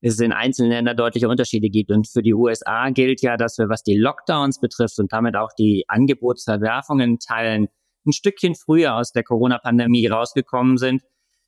es 0.00 0.20
in 0.20 0.32
einzelnen 0.32 0.70
Ländern 0.70 0.96
deutliche 0.96 1.28
Unterschiede 1.28 1.68
gibt. 1.68 1.90
Und 1.90 2.08
für 2.08 2.22
die 2.22 2.34
USA 2.34 2.90
gilt 2.90 3.22
ja, 3.22 3.36
dass 3.36 3.58
wir, 3.58 3.68
was 3.68 3.82
die 3.82 3.96
Lockdowns 3.96 4.60
betrifft 4.60 4.98
und 4.98 5.12
damit 5.12 5.36
auch 5.36 5.50
die 5.58 5.84
Angebotsverwerfungen 5.88 7.18
teilen, 7.18 7.68
ein 8.06 8.12
Stückchen 8.12 8.54
früher 8.54 8.94
aus 8.94 9.10
der 9.10 9.24
Corona-Pandemie 9.24 10.06
rausgekommen 10.06 10.78
sind. 10.78 11.02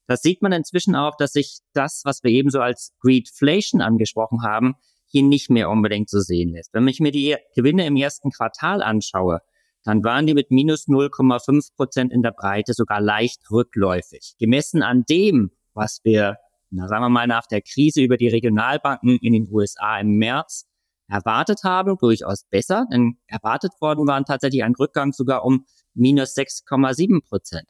Das 0.09 0.23
sieht 0.23 0.43
man 0.43 0.53
inzwischen 0.53 0.97
auch, 0.97 1.17
dass 1.17 1.33
sich 1.33 1.59
das, 1.73 2.03
was 2.05 2.25
wir 2.25 2.31
eben 2.31 2.51
so 2.51 2.61
als 2.61 2.97
Greedflation 3.01 3.81
angesprochen 3.81 4.43
haben, 4.43 4.75
hier 5.07 5.23
nicht 5.23 5.51
mehr 5.51 5.71
unbedingt 5.71 6.11
so 6.11 6.19
sehen 6.19 6.53
lässt. 6.53 6.75
Wenn 6.75 6.89
ich 6.89 7.01
mir 7.01 7.13
die 7.13 7.37
Gewinne 7.55 7.87
im 7.87 7.97
ersten 7.97 8.31
Quartal 8.31 8.83
anschaue, 8.83 9.41
dann 9.85 10.05
waren 10.05 10.27
die 10.27 10.35
mit 10.35 10.51
minus 10.51 10.87
0,5 10.89 11.75
Prozent 11.77 12.13
in 12.13 12.23
der 12.23 12.33
Breite 12.33 12.75
sogar 12.75 13.01
leicht 13.01 13.51
rückläufig. 13.51 14.35
Gemessen 14.39 14.83
an 14.83 15.05
dem, 15.09 15.51
was 15.75 16.01
wir, 16.05 16.37
na, 16.71 16.89
sagen 16.89 17.05
wir 17.05 17.09
mal, 17.09 17.27
nach 17.27 17.47
der 17.47 17.63
Krise 17.63 18.03
über 18.03 18.17
die 18.17 18.29
Regionalbanken 18.29 19.19
in 19.19 19.33
den 19.33 19.49
USA 19.51 19.99
im 19.99 20.17
März 20.17 20.67
erwartet 21.09 21.61
haben, 21.65 21.97
durchaus 21.99 22.45
besser, 22.45 22.87
denn 22.93 23.19
erwartet 23.27 23.73
worden 23.81 24.07
waren 24.07 24.25
tatsächlich 24.25 24.63
ein 24.63 24.75
Rückgang 24.75 25.13
sogar 25.13 25.45
um 25.45 25.65
minus 25.95 26.37
6,7 26.37 27.27
Prozent. 27.27 27.69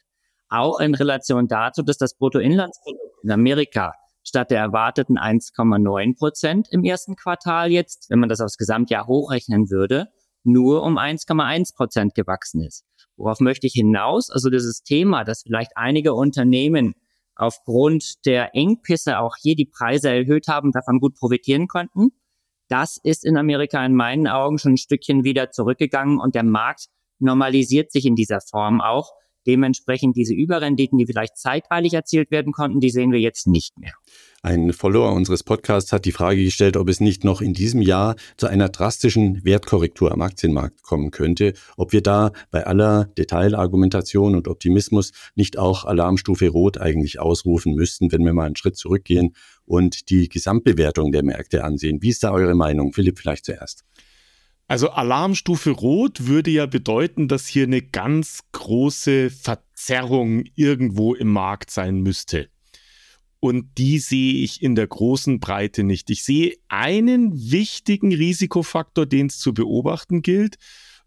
Auch 0.49 0.81
in 0.81 0.95
Relation 0.95 1.47
dazu, 1.47 1.83
dass 1.83 1.99
das 1.99 2.17
Bruttoinlandsprodukt 2.17 3.23
in 3.23 3.31
Amerika 3.31 3.95
statt 4.25 4.51
der 4.51 4.61
erwarteten 4.61 5.19
1,9 5.19 6.17
Prozent 6.17 6.69
im 6.71 6.85
ersten 6.85 7.17
Quartal 7.17 7.71
jetzt, 7.71 8.11
wenn 8.11 8.19
man 8.19 8.29
das 8.29 8.41
aufs 8.41 8.57
Gesamtjahr 8.57 9.07
hochrechnen 9.07 9.71
würde, 9.71 10.09
nur 10.49 10.83
um 10.83 10.99
1,1 10.99 11.77
Prozent 11.77 12.15
gewachsen 12.15 12.63
ist. 12.63 12.85
Worauf 13.17 13.41
möchte 13.41 13.67
ich 13.67 13.75
hinaus? 13.75 14.31
Also 14.31 14.51
dieses 14.51 14.83
Thema, 14.83 15.25
dass 15.25 15.43
vielleicht 15.43 15.73
einige 15.77 16.15
Unternehmen 16.15 16.95
aufgrund 17.35 18.25
der 18.27 18.55
Engpässe 18.55 19.19
auch 19.19 19.37
hier 19.41 19.55
die 19.55 19.67
Preise 19.67 20.11
erhöht 20.11 20.49
haben, 20.49 20.73
davon 20.73 20.99
gut 20.99 21.15
profitieren 21.15 21.69
konnten. 21.69 22.11
Das 22.69 22.99
ist 23.03 23.25
in 23.25 23.37
Amerika 23.37 23.85
in 23.85 23.95
meinen 23.95 24.27
Augen 24.27 24.59
schon 24.59 24.75
ein 24.75 24.79
Stückchen 24.79 25.25
wieder 25.25 25.51
zurückgegangen 25.51 26.19
und 26.19 26.35
der 26.35 26.43
Markt 26.43 26.87
normalisiert 27.19 27.93
sich 27.93 28.05
in 28.05 28.15
dieser 28.15 28.41
Form 28.41 28.81
auch. 28.81 29.13
Dementsprechend 29.47 30.17
diese 30.17 30.35
Überrenditen, 30.35 30.99
die 30.99 31.07
vielleicht 31.07 31.39
zeitweilig 31.39 31.95
erzielt 31.95 32.31
werden 32.31 32.53
konnten, 32.53 32.81
die 32.81 32.91
sehen 32.91 33.13
wir 33.13 33.21
jetzt 33.21 33.47
nicht 33.47 33.79
mehr. 33.79 33.95
Ein 34.41 34.73
Follower 34.73 35.13
unseres 35.15 35.43
Podcasts 35.43 35.93
hat 35.93 36.05
die 36.05 36.13
Frage 36.13 36.45
gestellt, 36.45 36.77
ob 36.77 36.89
es 36.89 37.01
nicht 37.01 37.25
noch 37.25 37.41
in 37.41 37.55
diesem 37.55 37.83
Jahr 37.83 38.15
zu 38.37 38.47
einer 38.47 38.69
drastischen 38.69 39.45
Wertkorrektur 39.45 40.13
am 40.13 40.23
Aktienmarkt 40.23 40.85
kommen 40.85 41.11
könnte, 41.11 41.55
ob 41.77 41.93
wir 41.93 42.03
da 42.03 42.31
bei 42.53 42.65
aller 42.65 43.07
Detailargumentation 43.19 44.37
und 44.37 44.47
Optimismus 44.47 45.11
nicht 45.35 45.59
auch 45.59 45.85
Alarmstufe 45.85 46.51
Rot 46.51 46.79
eigentlich 46.79 47.19
ausrufen 47.19 47.75
müssten, 47.75 48.13
wenn 48.13 48.25
wir 48.25 48.33
mal 48.33 48.47
einen 48.47 48.55
Schritt 48.55 48.77
zurückgehen 48.77 49.35
und 49.65 50.09
die 50.09 50.29
Gesamtbewertung 50.29 51.11
der 51.11 51.25
Märkte 51.25 51.65
ansehen. 51.65 52.01
Wie 52.01 52.11
ist 52.11 52.23
da 52.23 52.31
eure 52.31 52.55
Meinung? 52.55 52.93
Philipp, 52.93 53.19
vielleicht 53.19 53.45
zuerst. 53.45 53.85
Also 54.69 54.91
Alarmstufe 54.91 55.71
Rot 55.71 56.29
würde 56.29 56.53
ja 56.53 56.67
bedeuten, 56.67 57.27
dass 57.27 57.49
hier 57.49 57.65
eine 57.65 57.83
ganz 57.83 58.41
große 58.53 59.31
Verzerrung 59.31 60.45
irgendwo 60.55 61.15
im 61.15 61.29
Markt 61.33 61.73
sein 61.73 62.03
müsste. 62.03 62.51
Und 63.41 63.79
die 63.79 63.99
sehe 63.99 64.35
ich 64.43 64.63
in 64.63 64.75
der 64.75 64.89
großen 64.89 65.39
Breite 65.39 65.85
nicht. 65.85 66.11
Ich 66.11 66.25
sehe 66.25 66.57
einen 66.69 67.33
wichtigen 67.53 68.13
Risikofaktor, 68.13 69.07
den 69.07 69.27
es 69.27 69.39
zu 69.39 69.55
beobachten 69.55 70.23
gilt. 70.23 70.57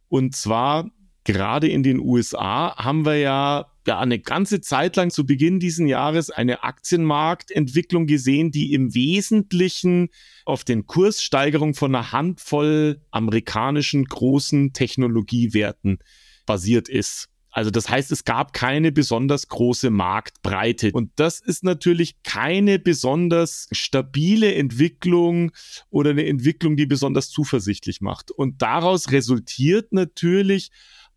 Und 0.07 0.35
zwar 0.35 0.89
gerade 1.23 1.67
in 1.67 1.83
den 1.83 1.99
USA 1.99 2.75
haben 2.77 3.05
wir 3.05 3.17
ja, 3.17 3.65
ja 3.85 3.99
eine 3.99 4.19
ganze 4.19 4.61
Zeit 4.61 4.95
lang 4.95 5.11
zu 5.11 5.25
Beginn 5.25 5.59
diesen 5.59 5.87
Jahres 5.87 6.29
eine 6.29 6.63
Aktienmarktentwicklung 6.63 8.07
gesehen, 8.07 8.51
die 8.51 8.73
im 8.73 8.93
Wesentlichen 8.95 10.09
auf 10.45 10.63
den 10.63 10.87
Kurssteigerung 10.87 11.73
von 11.73 11.93
einer 11.93 12.11
Handvoll 12.11 13.01
amerikanischen 13.11 14.05
großen 14.05 14.73
Technologiewerten 14.73 15.99
basiert 16.45 16.89
ist. 16.89 17.30
Also 17.51 17.69
das 17.69 17.89
heißt, 17.89 18.11
es 18.11 18.23
gab 18.23 18.53
keine 18.53 18.91
besonders 18.91 19.47
große 19.47 19.89
Marktbreite. 19.89 20.91
Und 20.93 21.11
das 21.17 21.41
ist 21.41 21.63
natürlich 21.63 22.15
keine 22.23 22.79
besonders 22.79 23.67
stabile 23.71 24.55
Entwicklung 24.55 25.51
oder 25.89 26.11
eine 26.11 26.25
Entwicklung, 26.25 26.77
die 26.77 26.85
besonders 26.85 27.29
zuversichtlich 27.29 28.01
macht. 28.01 28.31
Und 28.31 28.61
daraus 28.61 29.11
resultiert 29.11 29.91
natürlich 29.91 30.71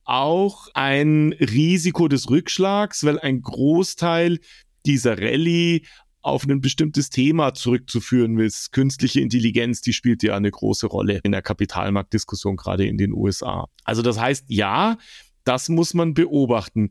auch 0.04 0.68
ein 0.74 1.32
Risiko 1.32 2.08
des 2.08 2.28
Rückschlags, 2.28 3.04
weil 3.04 3.18
ein 3.18 3.40
Großteil 3.40 4.38
dieser 4.84 5.16
Rallye 5.16 5.82
auf 6.20 6.46
ein 6.48 6.60
bestimmtes 6.60 7.10
Thema 7.10 7.52
zurückzuführen 7.54 8.38
ist. 8.38 8.72
Künstliche 8.72 9.20
Intelligenz, 9.20 9.82
die 9.82 9.92
spielt 9.92 10.22
ja 10.22 10.34
eine 10.34 10.50
große 10.50 10.86
Rolle 10.86 11.20
in 11.22 11.32
der 11.32 11.42
Kapitalmarktdiskussion, 11.42 12.56
gerade 12.56 12.86
in 12.86 12.96
den 12.96 13.12
USA. 13.12 13.68
Also 13.84 14.00
das 14.02 14.18
heißt, 14.18 14.46
ja, 14.48 14.96
das 15.44 15.68
muss 15.68 15.94
man 15.94 16.14
beobachten. 16.14 16.90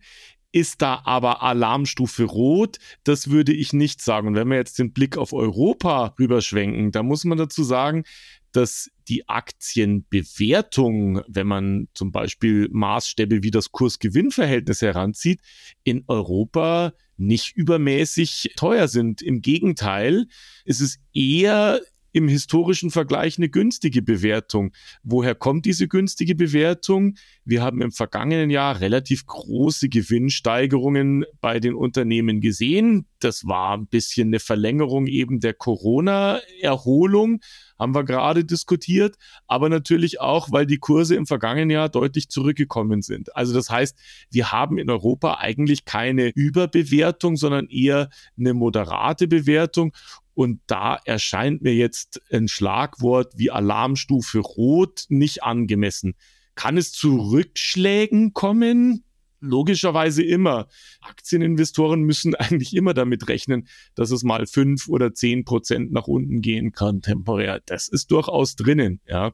Ist 0.52 0.84
da 0.84 1.02
aber 1.06 1.42
Alarmstufe 1.42 2.26
rot? 2.26 2.78
Das 3.04 3.32
würde 3.32 3.54
ich 3.54 3.74
nicht 3.74 4.02
sagen. 4.02 4.28
Und 4.28 4.36
wenn 4.36 4.50
wir 4.50 4.58
jetzt 4.58 4.78
den 4.78 4.94
Blick 4.94 5.18
auf 5.18 5.34
Europa 5.34 6.14
rüberschwenken, 6.20 6.92
da 6.92 7.02
muss 7.02 7.26
man 7.26 7.40
dazu 7.40 7.64
sagen, 7.64 8.04
dass 8.52 8.92
die 9.08 9.28
Aktienbewertung, 9.28 11.22
wenn 11.28 11.48
man 11.48 11.88
zum 11.96 12.12
Beispiel 12.12 12.70
Maßstäbe 12.72 13.42
wie 13.42 13.50
das 13.50 13.72
Kurs-Gewinn-Verhältnis 13.72 14.84
heranzieht, 14.84 15.42
in 15.84 16.04
Europa 16.08 16.94
nicht 17.18 17.56
übermäßig 17.56 18.54
teuer 18.56 18.88
sind. 18.88 19.22
Im 19.24 19.42
Gegenteil, 19.42 20.28
ist 20.66 20.82
es 20.82 21.00
eher 21.14 21.82
im 22.14 22.28
historischen 22.28 22.92
Vergleich 22.92 23.38
eine 23.38 23.50
günstige 23.50 24.02
Bewertung. 24.02 24.72
Woher 25.04 25.36
kommt 25.36 25.66
diese 25.66 25.88
günstige 25.88 26.36
Bewertung? 26.36 27.16
Wir 27.44 27.62
haben 27.62 27.82
im 27.82 27.92
vergangenen 27.92 28.50
Jahr 28.50 28.80
relativ 28.80 29.26
große 29.26 29.90
Gewinnsteigerungen 29.90 31.26
bei 31.42 31.60
den 31.60 31.74
Unternehmen 31.74 32.40
gesehen. 32.40 33.08
Das 33.20 33.46
war 33.46 33.76
ein 33.76 33.88
bisschen 33.88 34.30
eine 34.30 34.40
Verlängerung 34.40 35.08
eben 35.08 35.40
der 35.40 35.54
Corona-Erholung, 35.54 37.42
haben 37.80 37.96
wir 37.96 38.04
gerade 38.04 38.46
diskutiert, 38.46 39.16
aber 39.48 39.70
natürlich 39.70 40.22
auch, 40.22 40.52
weil 40.52 40.66
die 40.66 40.78
Kurse 40.78 41.16
im 41.16 41.26
vergangenen 41.26 41.72
Jahr 41.72 41.90
deutlich 41.90 42.30
zurückgekommen 42.30 43.02
sind. 43.02 43.36
Also 43.36 43.54
das 43.54 43.70
heißt, 43.70 43.98
wir 44.30 44.52
haben 44.52 44.78
in 44.78 44.90
Europa 44.90 45.38
eigentlich 45.40 45.86
keine 45.86 46.30
Überbewertung, 46.30 47.36
sondern 47.36 47.68
eher 47.68 48.10
eine 48.38 48.54
moderate 48.54 49.28
Bewertung 49.28 49.94
und 50.34 50.62
da 50.68 51.00
erscheint 51.06 51.62
mir 51.62 51.76
jetzt 51.76 52.22
ein 52.32 52.48
Schlagwort 52.48 53.34
wie 53.36 53.52
Alarmstufe 53.52 54.40
Rot 54.40 55.06
nicht 55.10 55.44
angemessen. 55.44 56.16
Kann 56.56 56.78
es 56.78 56.92
zu 56.92 57.18
Rückschlägen 57.18 58.34
kommen? 58.34 59.04
Logischerweise 59.40 60.24
immer. 60.24 60.68
Aktieninvestoren 61.02 62.02
müssen 62.02 62.34
eigentlich 62.36 62.76
immer 62.76 62.94
damit 62.94 63.28
rechnen, 63.28 63.68
dass 63.96 64.12
es 64.12 64.24
mal 64.24 64.48
fünf 64.48 64.88
oder 64.88 65.14
zehn 65.14 65.44
Prozent 65.44 65.92
nach 65.92 66.08
unten 66.08 66.42
gehen 66.42 66.72
kann, 66.72 67.02
temporär. 67.02 67.62
Das 67.66 67.88
ist 67.88 68.12
durchaus 68.12 68.56
drinnen, 68.56 69.02
ja. 69.08 69.34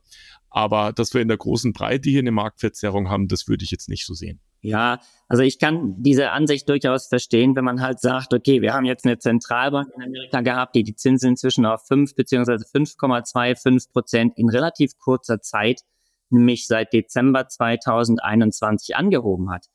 Aber 0.50 0.94
dass 0.94 1.14
wir 1.14 1.22
in 1.22 1.28
der 1.28 1.38
großen 1.38 1.74
Breite 1.74 2.10
hier 2.10 2.20
eine 2.20 2.32
Marktverzerrung 2.32 3.10
haben, 3.10 3.28
das 3.28 3.48
würde 3.48 3.64
ich 3.64 3.72
jetzt 3.72 3.88
nicht 3.88 4.06
so 4.06 4.16
sehen. 4.16 4.40
Ja, 4.62 5.00
also 5.30 5.42
ich 5.42 5.58
kann 5.58 5.96
diese 6.04 6.32
Ansicht 6.32 6.68
durchaus 6.68 7.08
verstehen, 7.08 7.56
wenn 7.56 7.64
man 7.64 7.82
halt 7.82 8.02
sagt, 8.02 8.34
okay, 8.34 8.62
wir 8.62 8.74
haben 8.74 8.86
jetzt 8.86 9.06
eine 9.06 9.18
Zentralbank 9.18 9.90
in 9.96 10.04
Amerika 10.04 10.42
gehabt, 10.42 10.76
die 10.76 10.84
die 10.84 10.96
Zinsen 10.96 11.30
inzwischen 11.30 11.66
auf 11.66 11.86
5 11.88 12.14
beziehungsweise 12.16 12.66
5,25 12.66 13.92
Prozent 13.92 14.38
in 14.38 14.50
relativ 14.50 14.98
kurzer 14.98 15.40
Zeit, 15.42 15.82
nämlich 16.30 16.68
seit 16.68 16.92
Dezember 16.92 17.48
2021 17.48 18.98
angehoben 18.98 19.50
hat. 19.50 19.68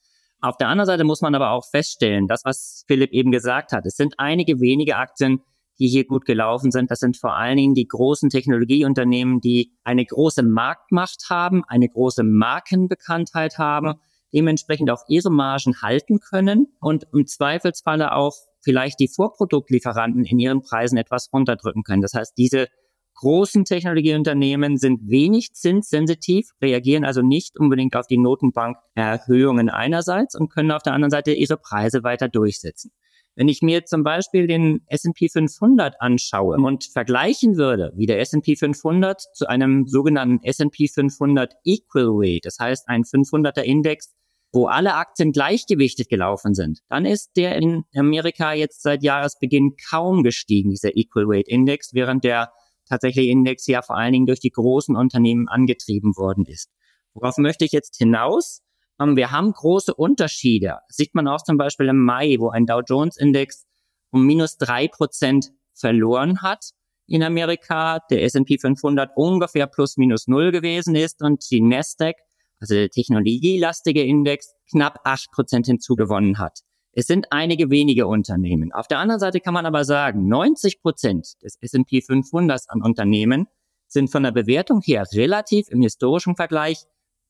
Auf 0.43 0.59
der 0.59 0.69
anderen 0.69 0.87
Seite 0.87 1.05
muss 1.05 1.23
man 1.23 1.35
aber 1.35 1.53
auch 1.53 1.65
feststellen, 1.67 2.29
das, 2.29 2.45
was 2.45 2.85
Philipp 2.87 3.13
eben 3.13 3.33
gesagt 3.33 3.73
hat, 3.73 3.87
es 3.87 3.97
sind 3.97 4.15
einige 4.19 4.61
wenige 4.61 4.97
Aktien, 4.97 5.41
die 5.79 5.89
hier 5.89 6.07
gut 6.07 6.27
gelaufen 6.27 6.71
sind. 6.71 6.91
Das 6.91 7.01
sind 7.01 7.17
vor 7.17 7.35
allen 7.35 7.57
Dingen 7.57 7.75
die 7.75 7.89
großen 7.89 8.29
Technologieunternehmen, 8.29 9.41
die 9.41 9.73
eine 9.83 10.05
große 10.05 10.43
Marktmacht 10.43 11.31
haben, 11.31 11.65
eine 11.65 11.89
große 11.89 12.23
Markenbekanntheit 12.23 13.57
haben 13.57 13.95
dementsprechend 14.35 14.91
auch 14.91 15.05
ihre 15.09 15.31
Margen 15.31 15.81
halten 15.81 16.21
können 16.21 16.67
und 16.81 17.07
im 17.13 17.27
Zweifelsfalle 17.27 18.15
auch 18.15 18.35
vielleicht 18.63 18.99
die 18.99 19.09
Vorproduktlieferanten 19.09 20.25
in 20.25 20.39
ihren 20.39 20.63
Preisen 20.63 20.99
etwas 20.99 21.31
runterdrücken 21.33 21.83
können. 21.85 22.03
Das 22.03 22.15
heißt, 22.15 22.37
diese 22.37 22.69
großen 23.15 23.65
Technologieunternehmen 23.65 24.77
sind 24.77 25.09
wenig 25.09 25.55
zinssensitiv, 25.55 26.51
reagieren 26.61 27.05
also 27.05 27.23
nicht 27.23 27.59
unbedingt 27.59 27.95
auf 27.97 28.07
die 28.07 28.19
Notenbankerhöhungen 28.19 29.71
einerseits 29.71 30.35
und 30.35 30.49
können 30.49 30.73
auf 30.73 30.83
der 30.83 30.95
anderen 30.95 31.11
Seite 31.11 31.33
ihre 31.33 31.57
Preise 31.57 32.03
weiter 32.03 32.29
durchsetzen. 32.29 32.91
Wenn 33.37 33.49
ich 33.49 33.63
mir 33.63 33.85
zum 33.85 34.05
Beispiel 34.05 34.47
den 34.47 34.83
S&P 34.87 35.29
500 35.29 36.01
anschaue 36.01 36.57
und 36.57 36.85
vergleichen 36.85 37.57
würde, 37.57 37.93
wie 37.97 38.07
der 38.07 38.21
S&P 38.21 38.55
500 38.55 39.21
zu 39.35 39.49
einem 39.49 39.87
sogenannten 39.87 40.45
S&P 40.45 40.87
500 40.87 41.55
Equal 41.65 42.07
Weight, 42.07 42.45
das 42.45 42.59
heißt 42.61 42.89
ein 42.89 43.03
500er 43.03 43.63
Index, 43.63 44.15
wo 44.55 44.67
alle 44.67 44.95
Aktien 44.95 45.33
gleichgewichtet 45.33 46.09
gelaufen 46.09 46.55
sind, 46.55 46.81
dann 46.89 47.05
ist 47.05 47.37
der 47.37 47.57
in 47.57 47.85
Amerika 47.95 48.53
jetzt 48.53 48.83
seit 48.83 49.03
Jahresbeginn 49.03 49.77
kaum 49.91 50.23
gestiegen, 50.23 50.71
dieser 50.71 50.97
Equal 50.97 51.27
Weight 51.27 51.49
Index, 51.49 51.93
während 51.93 52.25
der 52.25 52.53
tatsächliche 52.89 53.31
Index 53.31 53.67
ja 53.67 53.83
vor 53.83 53.97
allen 53.97 54.13
Dingen 54.13 54.27
durch 54.27 54.41
die 54.41 54.51
großen 54.51 54.95
Unternehmen 54.95 55.49
angetrieben 55.49 56.17
worden 56.17 56.45
ist. 56.47 56.71
Worauf 57.15 57.37
möchte 57.39 57.65
ich 57.65 57.73
jetzt 57.73 57.97
hinaus? 57.97 58.63
Ähm, 59.01 59.17
wir 59.17 59.31
haben 59.31 59.53
große 59.53 59.95
Unterschiede. 59.95 60.79
Sieht 60.89 61.15
man 61.15 61.27
auch 61.27 61.43
zum 61.43 61.57
Beispiel 61.57 61.89
im 61.89 62.05
Mai, 62.05 62.37
wo 62.39 62.51
ein 62.51 62.67
Dow 62.67 62.81
Jones 62.87 63.17
Index 63.17 63.67
um 64.11 64.25
minus 64.25 64.57
drei 64.57 64.87
Prozent 64.89 65.51
verloren 65.75 66.43
hat 66.43 66.71
in 67.07 67.23
Amerika, 67.23 67.99
der 68.11 68.23
S&P 68.23 68.59
500 68.59 69.11
ungefähr 69.17 69.67
plus 69.67 69.97
minus 69.97 70.27
null 70.27 70.53
gewesen 70.53 70.95
ist 70.95 71.23
und 71.23 71.51
die 71.51 71.61
Nasdaq 71.61 72.17
also 72.65 72.75
der 72.75 72.89
technologielastige 72.89 74.03
Index, 74.03 74.55
knapp 74.71 75.01
acht 75.05 75.31
Prozent 75.33 75.67
hinzugewonnen 75.67 76.39
hat. 76.39 76.61
Es 76.93 77.07
sind 77.07 77.27
einige 77.31 77.71
wenige 77.71 78.07
Unternehmen. 78.07 78.73
Auf 78.73 78.87
der 78.87 79.01
anderen 79.01 79.21
Seite 79.21 79.41
kann 79.41 79.53
man 79.53 79.67
aber 79.67 79.85
sagen, 79.85 80.29
90 80.29 80.81
Prozent 80.81 81.35
des 81.43 81.59
S&P 81.61 82.01
500 82.01 82.63
an 82.69 82.83
Unternehmen 82.83 83.49
sind 83.87 84.11
von 84.11 84.23
der 84.23 84.33
Bewertung 84.33 84.81
her 84.83 85.05
relativ 85.13 85.69
im 85.69 85.83
historischen 85.83 86.37
Vergleich 86.37 86.85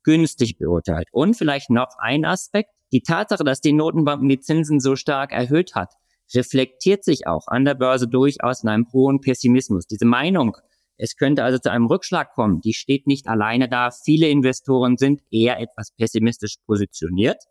günstig 0.05 0.59
beurteilt. 0.59 1.09
Und 1.11 1.35
vielleicht 1.35 1.71
noch 1.71 1.97
ein 1.99 2.25
Aspekt, 2.25 2.71
die 2.93 3.01
Tatsache, 3.01 3.43
dass 3.43 3.61
die 3.61 3.73
Notenbanken 3.73 4.29
die 4.29 4.39
Zinsen 4.39 4.79
so 4.79 4.95
stark 4.95 5.33
erhöht 5.33 5.75
hat, 5.75 5.95
reflektiert 6.33 7.03
sich 7.03 7.27
auch 7.27 7.49
an 7.49 7.65
der 7.65 7.75
Börse 7.75 8.07
durchaus 8.07 8.63
in 8.63 8.69
einem 8.69 8.87
hohen 8.93 9.21
Pessimismus. 9.21 9.87
Diese 9.87 10.05
Meinung, 10.05 10.57
Es 10.97 11.17
könnte 11.17 11.45
also 11.45 11.59
zu 11.59 11.71
einem 11.71 11.87
Rückschlag 11.87 12.33
kommen. 12.33 12.61
Die 12.61 12.75
steht 12.75 13.07
nicht 13.07 13.27
alleine 13.27 13.69
da. 13.69 13.91
Viele 13.91 14.29
Investoren 14.29 14.97
sind 14.97 15.23
eher 15.31 15.61
etwas 15.61 15.93
pessimistisch 15.93 16.57
positioniert. 16.67 17.43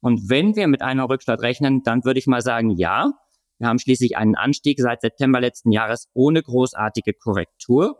Und 0.00 0.28
wenn 0.28 0.54
wir 0.54 0.68
mit 0.68 0.82
einer 0.82 1.08
Rückschlag 1.08 1.40
rechnen, 1.40 1.82
dann 1.82 2.04
würde 2.04 2.18
ich 2.18 2.26
mal 2.26 2.42
sagen, 2.42 2.70
ja, 2.70 3.12
wir 3.58 3.68
haben 3.68 3.78
schließlich 3.78 4.16
einen 4.16 4.34
Anstieg 4.34 4.80
seit 4.80 5.00
September 5.00 5.40
letzten 5.40 5.70
Jahres 5.70 6.08
ohne 6.12 6.42
großartige 6.42 7.14
Korrektur. 7.14 7.98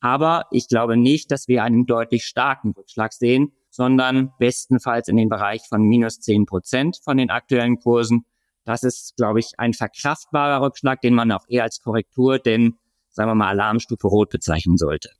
Aber 0.00 0.46
ich 0.50 0.68
glaube 0.68 0.96
nicht, 0.96 1.30
dass 1.30 1.48
wir 1.48 1.62
einen 1.62 1.86
deutlich 1.86 2.24
starken 2.24 2.72
Rückschlag 2.72 3.12
sehen, 3.12 3.52
sondern 3.70 4.32
bestenfalls 4.38 5.08
in 5.08 5.16
den 5.16 5.28
Bereich 5.28 5.62
von 5.68 5.82
minus 5.82 6.20
zehn 6.20 6.46
Prozent 6.46 6.98
von 7.04 7.16
den 7.16 7.30
aktuellen 7.30 7.78
Kursen. 7.78 8.24
Das 8.64 8.82
ist, 8.82 9.16
glaube 9.16 9.40
ich, 9.40 9.52
ein 9.58 9.74
verkraftbarer 9.74 10.64
Rückschlag, 10.64 11.00
den 11.00 11.14
man 11.14 11.32
auch 11.32 11.44
eher 11.48 11.64
als 11.64 11.82
Korrektur, 11.82 12.38
denn 12.38 12.78
sagen 13.12 13.30
wir 13.30 13.34
mal 13.34 13.48
Alarmstufe 13.48 14.06
Rot 14.06 14.30
bezeichnen 14.30 14.76
sollte. 14.76 15.10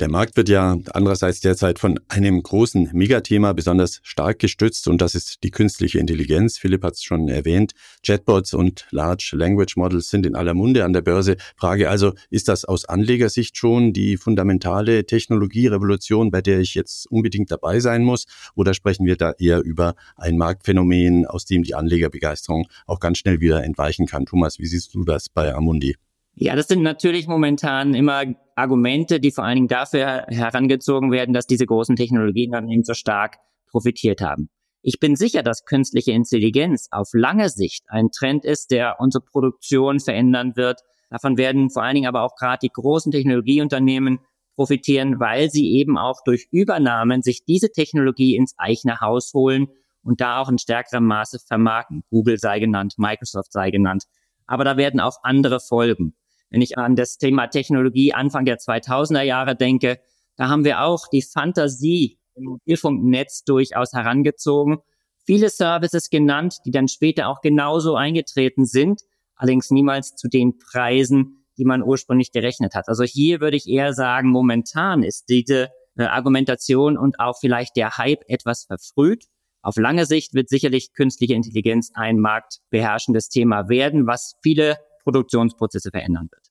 Der 0.00 0.10
Markt 0.10 0.36
wird 0.36 0.48
ja 0.48 0.76
andererseits 0.92 1.40
derzeit 1.40 1.78
von 1.78 2.00
einem 2.08 2.42
großen 2.42 2.90
Megathema 2.92 3.52
besonders 3.52 4.00
stark 4.02 4.40
gestützt 4.40 4.88
und 4.88 5.00
das 5.00 5.14
ist 5.14 5.44
die 5.44 5.52
künstliche 5.52 6.00
Intelligenz. 6.00 6.58
Philipp 6.58 6.82
hat 6.82 6.94
es 6.94 7.04
schon 7.04 7.28
erwähnt. 7.28 7.74
Chatbots 8.04 8.54
und 8.54 8.86
Large 8.90 9.34
Language 9.34 9.76
Models 9.76 10.08
sind 10.08 10.26
in 10.26 10.34
aller 10.34 10.54
Munde 10.54 10.84
an 10.84 10.92
der 10.92 11.02
Börse. 11.02 11.36
Frage 11.56 11.88
also, 11.88 12.12
ist 12.30 12.48
das 12.48 12.64
aus 12.64 12.86
Anlegersicht 12.86 13.56
schon 13.56 13.92
die 13.92 14.16
fundamentale 14.16 15.06
Technologierevolution, 15.06 16.32
bei 16.32 16.42
der 16.42 16.58
ich 16.58 16.74
jetzt 16.74 17.06
unbedingt 17.08 17.52
dabei 17.52 17.78
sein 17.78 18.02
muss? 18.02 18.26
Oder 18.56 18.74
sprechen 18.74 19.06
wir 19.06 19.16
da 19.16 19.32
eher 19.38 19.62
über 19.62 19.94
ein 20.16 20.36
Marktphänomen, 20.36 21.24
aus 21.26 21.44
dem 21.44 21.62
die 21.62 21.76
Anlegerbegeisterung 21.76 22.66
auch 22.86 22.98
ganz 22.98 23.18
schnell 23.18 23.40
wieder 23.40 23.62
entweichen 23.62 24.06
kann? 24.06 24.26
Thomas, 24.26 24.58
wie 24.58 24.66
siehst 24.66 24.92
du 24.94 25.04
das 25.04 25.28
bei 25.28 25.54
Amundi? 25.54 25.94
Ja, 26.36 26.56
das 26.56 26.66
sind 26.66 26.82
natürlich 26.82 27.28
momentan 27.28 27.94
immer 27.94 28.24
Argumente, 28.56 29.20
die 29.20 29.30
vor 29.30 29.44
allen 29.44 29.56
Dingen 29.56 29.68
dafür 29.68 30.26
herangezogen 30.28 31.12
werden, 31.12 31.32
dass 31.32 31.46
diese 31.46 31.66
großen 31.66 31.94
Technologieunternehmen 31.94 32.84
so 32.84 32.94
stark 32.94 33.38
profitiert 33.70 34.20
haben. 34.20 34.48
Ich 34.82 34.98
bin 35.00 35.16
sicher, 35.16 35.42
dass 35.42 35.64
künstliche 35.64 36.12
Intelligenz 36.12 36.88
auf 36.90 37.10
lange 37.12 37.48
Sicht 37.48 37.84
ein 37.88 38.10
Trend 38.10 38.44
ist, 38.44 38.70
der 38.70 38.96
unsere 38.98 39.24
Produktion 39.24 40.00
verändern 40.00 40.56
wird. 40.56 40.80
Davon 41.08 41.38
werden 41.38 41.70
vor 41.70 41.84
allen 41.84 41.94
Dingen 41.94 42.08
aber 42.08 42.22
auch 42.22 42.36
gerade 42.36 42.58
die 42.62 42.72
großen 42.72 43.12
Technologieunternehmen 43.12 44.18
profitieren, 44.56 45.20
weil 45.20 45.50
sie 45.50 45.72
eben 45.72 45.96
auch 45.96 46.20
durch 46.24 46.48
Übernahmen 46.50 47.22
sich 47.22 47.44
diese 47.44 47.70
Technologie 47.70 48.36
ins 48.36 48.54
eigene 48.58 49.00
Haus 49.00 49.32
holen 49.34 49.68
und 50.02 50.20
da 50.20 50.38
auch 50.38 50.48
in 50.48 50.58
stärkerem 50.58 51.06
Maße 51.06 51.38
vermarkten. 51.38 52.02
Google 52.10 52.38
sei 52.38 52.60
genannt, 52.60 52.94
Microsoft 52.98 53.52
sei 53.52 53.70
genannt. 53.70 54.04
Aber 54.46 54.64
da 54.64 54.76
werden 54.76 55.00
auch 55.00 55.18
andere 55.22 55.60
folgen. 55.60 56.14
Wenn 56.54 56.62
ich 56.62 56.78
an 56.78 56.94
das 56.94 57.18
Thema 57.18 57.48
Technologie 57.48 58.14
Anfang 58.14 58.44
der 58.44 58.58
2000er 58.58 59.22
Jahre 59.22 59.56
denke, 59.56 59.98
da 60.36 60.48
haben 60.48 60.64
wir 60.64 60.82
auch 60.82 61.08
die 61.08 61.20
Fantasie 61.20 62.20
im 62.36 62.44
Mobilfunknetz 62.44 63.42
durchaus 63.42 63.92
herangezogen. 63.92 64.78
Viele 65.24 65.50
Services 65.50 66.10
genannt, 66.10 66.58
die 66.64 66.70
dann 66.70 66.86
später 66.86 67.26
auch 67.26 67.40
genauso 67.40 67.96
eingetreten 67.96 68.66
sind, 68.66 69.00
allerdings 69.34 69.72
niemals 69.72 70.14
zu 70.14 70.28
den 70.28 70.56
Preisen, 70.56 71.44
die 71.58 71.64
man 71.64 71.82
ursprünglich 71.82 72.30
gerechnet 72.30 72.76
hat. 72.76 72.86
Also 72.86 73.02
hier 73.02 73.40
würde 73.40 73.56
ich 73.56 73.68
eher 73.68 73.92
sagen, 73.92 74.28
momentan 74.28 75.02
ist 75.02 75.28
diese 75.30 75.70
äh, 75.96 76.04
Argumentation 76.04 76.96
und 76.96 77.18
auch 77.18 77.36
vielleicht 77.40 77.74
der 77.74 77.98
Hype 77.98 78.22
etwas 78.28 78.66
verfrüht. 78.66 79.24
Auf 79.60 79.76
lange 79.76 80.06
Sicht 80.06 80.34
wird 80.34 80.48
sicherlich 80.48 80.92
künstliche 80.92 81.34
Intelligenz 81.34 81.90
ein 81.94 82.20
marktbeherrschendes 82.20 83.28
Thema 83.28 83.68
werden, 83.68 84.06
was 84.06 84.34
viele 84.40 84.76
Produktionsprozesse 85.02 85.90
verändern 85.90 86.28
wird. 86.30 86.43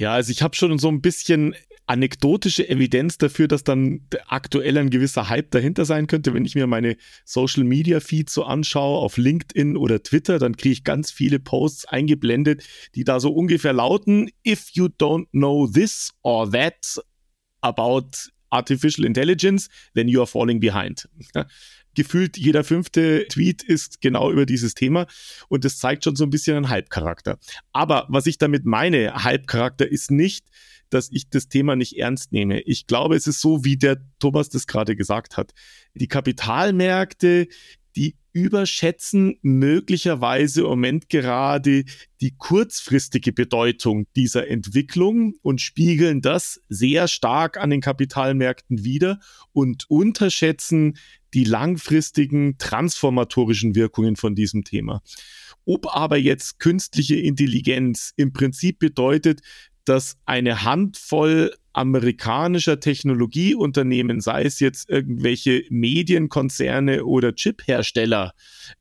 Ja, 0.00 0.14
also 0.14 0.32
ich 0.32 0.40
habe 0.40 0.56
schon 0.56 0.78
so 0.78 0.88
ein 0.88 1.02
bisschen 1.02 1.54
anekdotische 1.86 2.66
Evidenz 2.66 3.18
dafür, 3.18 3.48
dass 3.48 3.64
dann 3.64 4.00
aktuell 4.28 4.78
ein 4.78 4.88
gewisser 4.88 5.28
Hype 5.28 5.50
dahinter 5.50 5.84
sein 5.84 6.06
könnte. 6.06 6.32
Wenn 6.32 6.46
ich 6.46 6.54
mir 6.54 6.66
meine 6.66 6.96
Social 7.26 7.64
Media 7.64 8.00
Feeds 8.00 8.32
so 8.32 8.44
anschaue 8.44 8.98
auf 8.98 9.18
LinkedIn 9.18 9.76
oder 9.76 10.02
Twitter, 10.02 10.38
dann 10.38 10.56
kriege 10.56 10.72
ich 10.72 10.84
ganz 10.84 11.10
viele 11.10 11.38
Posts 11.38 11.84
eingeblendet, 11.84 12.62
die 12.94 13.04
da 13.04 13.20
so 13.20 13.30
ungefähr 13.30 13.74
lauten, 13.74 14.30
if 14.42 14.70
you 14.72 14.86
don't 14.86 15.26
know 15.32 15.66
this 15.66 16.14
or 16.22 16.50
that 16.50 16.98
about 17.60 18.08
artificial 18.48 19.04
intelligence, 19.04 19.68
then 19.94 20.08
you 20.08 20.20
are 20.20 20.26
falling 20.26 20.60
behind 20.60 21.10
gefühlt 22.00 22.38
jeder 22.38 22.64
fünfte 22.64 23.26
Tweet 23.28 23.62
ist 23.62 24.00
genau 24.00 24.30
über 24.30 24.46
dieses 24.46 24.72
Thema 24.72 25.06
und 25.48 25.66
das 25.66 25.76
zeigt 25.76 26.04
schon 26.04 26.16
so 26.16 26.24
ein 26.24 26.30
bisschen 26.30 26.56
einen 26.56 26.70
Halbcharakter. 26.70 27.38
Aber 27.74 28.06
was 28.08 28.24
ich 28.24 28.38
damit 28.38 28.64
meine, 28.64 29.22
Halbcharakter 29.22 29.86
ist 29.86 30.10
nicht, 30.10 30.46
dass 30.88 31.10
ich 31.12 31.28
das 31.28 31.48
Thema 31.48 31.76
nicht 31.76 31.98
ernst 31.98 32.32
nehme. 32.32 32.60
Ich 32.62 32.86
glaube, 32.86 33.16
es 33.16 33.26
ist 33.26 33.42
so, 33.42 33.66
wie 33.66 33.76
der 33.76 33.98
Thomas 34.18 34.48
das 34.48 34.66
gerade 34.66 34.96
gesagt 34.96 35.36
hat. 35.36 35.52
Die 35.92 36.08
Kapitalmärkte, 36.08 37.48
überschätzen 38.32 39.38
möglicherweise 39.42 40.62
im 40.62 40.68
Moment 40.68 41.08
gerade 41.08 41.84
die 42.20 42.34
kurzfristige 42.36 43.32
Bedeutung 43.32 44.06
dieser 44.14 44.48
Entwicklung 44.48 45.34
und 45.42 45.60
spiegeln 45.60 46.20
das 46.20 46.60
sehr 46.68 47.08
stark 47.08 47.56
an 47.56 47.70
den 47.70 47.80
Kapitalmärkten 47.80 48.84
wider 48.84 49.20
und 49.52 49.88
unterschätzen 49.88 50.96
die 51.34 51.44
langfristigen 51.44 52.58
transformatorischen 52.58 53.74
Wirkungen 53.74 54.16
von 54.16 54.34
diesem 54.34 54.64
Thema. 54.64 55.02
Ob 55.64 55.94
aber 55.94 56.16
jetzt 56.16 56.58
künstliche 56.58 57.16
Intelligenz 57.16 58.12
im 58.16 58.32
Prinzip 58.32 58.78
bedeutet, 58.78 59.40
dass 59.84 60.16
eine 60.24 60.64
Handvoll 60.64 61.52
amerikanischer 61.72 62.80
Technologieunternehmen, 62.80 64.20
sei 64.20 64.42
es 64.42 64.60
jetzt 64.60 64.90
irgendwelche 64.90 65.64
Medienkonzerne 65.70 67.04
oder 67.04 67.34
Chiphersteller, 67.34 68.32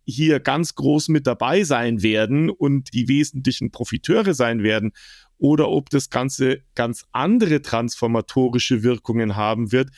hier 0.05 0.39
ganz 0.39 0.75
groß 0.75 1.09
mit 1.09 1.27
dabei 1.27 1.63
sein 1.63 2.01
werden 2.01 2.49
und 2.49 2.93
die 2.93 3.07
wesentlichen 3.07 3.71
Profiteure 3.71 4.33
sein 4.33 4.63
werden, 4.63 4.91
oder 5.39 5.69
ob 5.69 5.89
das 5.89 6.09
Ganze 6.09 6.63
ganz 6.75 7.05
andere 7.11 7.61
transformatorische 7.61 8.83
Wirkungen 8.83 9.35
haben 9.35 9.71
wird, 9.71 9.89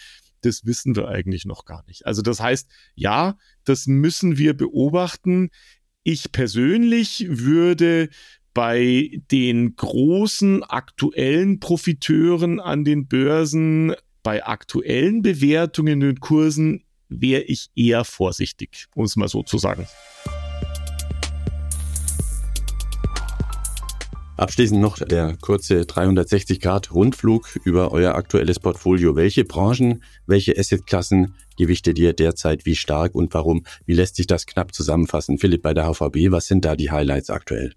das 0.42 0.66
wissen 0.66 0.96
wir 0.96 1.08
eigentlich 1.08 1.46
noch 1.46 1.66
gar 1.66 1.84
nicht. 1.88 2.06
Also 2.06 2.22
das 2.22 2.40
heißt, 2.40 2.70
ja, 2.96 3.38
das 3.64 3.88
müssen 3.88 4.38
wir 4.38 4.56
beobachten. 4.56 5.50
Ich 6.04 6.32
persönlich 6.32 7.26
würde 7.28 8.10
bei 8.54 9.22
den 9.32 9.76
großen 9.76 10.64
aktuellen 10.64 11.60
Profiteuren 11.60 12.60
an 12.60 12.84
den 12.84 13.08
Börsen, 13.08 13.94
bei 14.24 14.46
aktuellen 14.46 15.22
Bewertungen 15.22 16.04
und 16.04 16.20
Kursen, 16.20 16.84
wäre 17.10 17.42
ich 17.42 17.70
eher 17.76 18.04
vorsichtig, 18.06 18.88
um 18.96 19.06
es 19.06 19.16
mal 19.16 19.28
so 19.28 19.44
zu 19.44 19.58
sagen. 19.58 19.88
Abschließend 24.38 24.82
noch 24.82 24.98
der 24.98 25.38
kurze 25.40 25.82
360-Grad-Rundflug 25.82 27.60
über 27.64 27.92
euer 27.92 28.16
aktuelles 28.16 28.60
Portfolio. 28.60 29.16
Welche 29.16 29.46
Branchen, 29.46 30.04
welche 30.26 30.58
Assetklassen 30.58 31.36
gewichtet 31.58 32.00
ihr 32.00 32.14
derzeit 32.14 32.66
wie 32.66 32.76
stark 32.76 33.14
und 33.14 33.32
warum? 33.36 33.66
Wie 33.86 33.94
lässt 33.94 34.16
sich 34.16 34.26
das 34.26 34.48
knapp 34.48 34.74
zusammenfassen? 34.74 35.38
Philipp, 35.38 35.62
bei 35.62 35.76
der 35.76 35.86
HVB, 35.86 36.32
was 36.32 36.48
sind 36.48 36.66
da 36.66 36.76
die 36.76 36.90
Highlights 36.90 37.30
aktuell? 37.30 37.76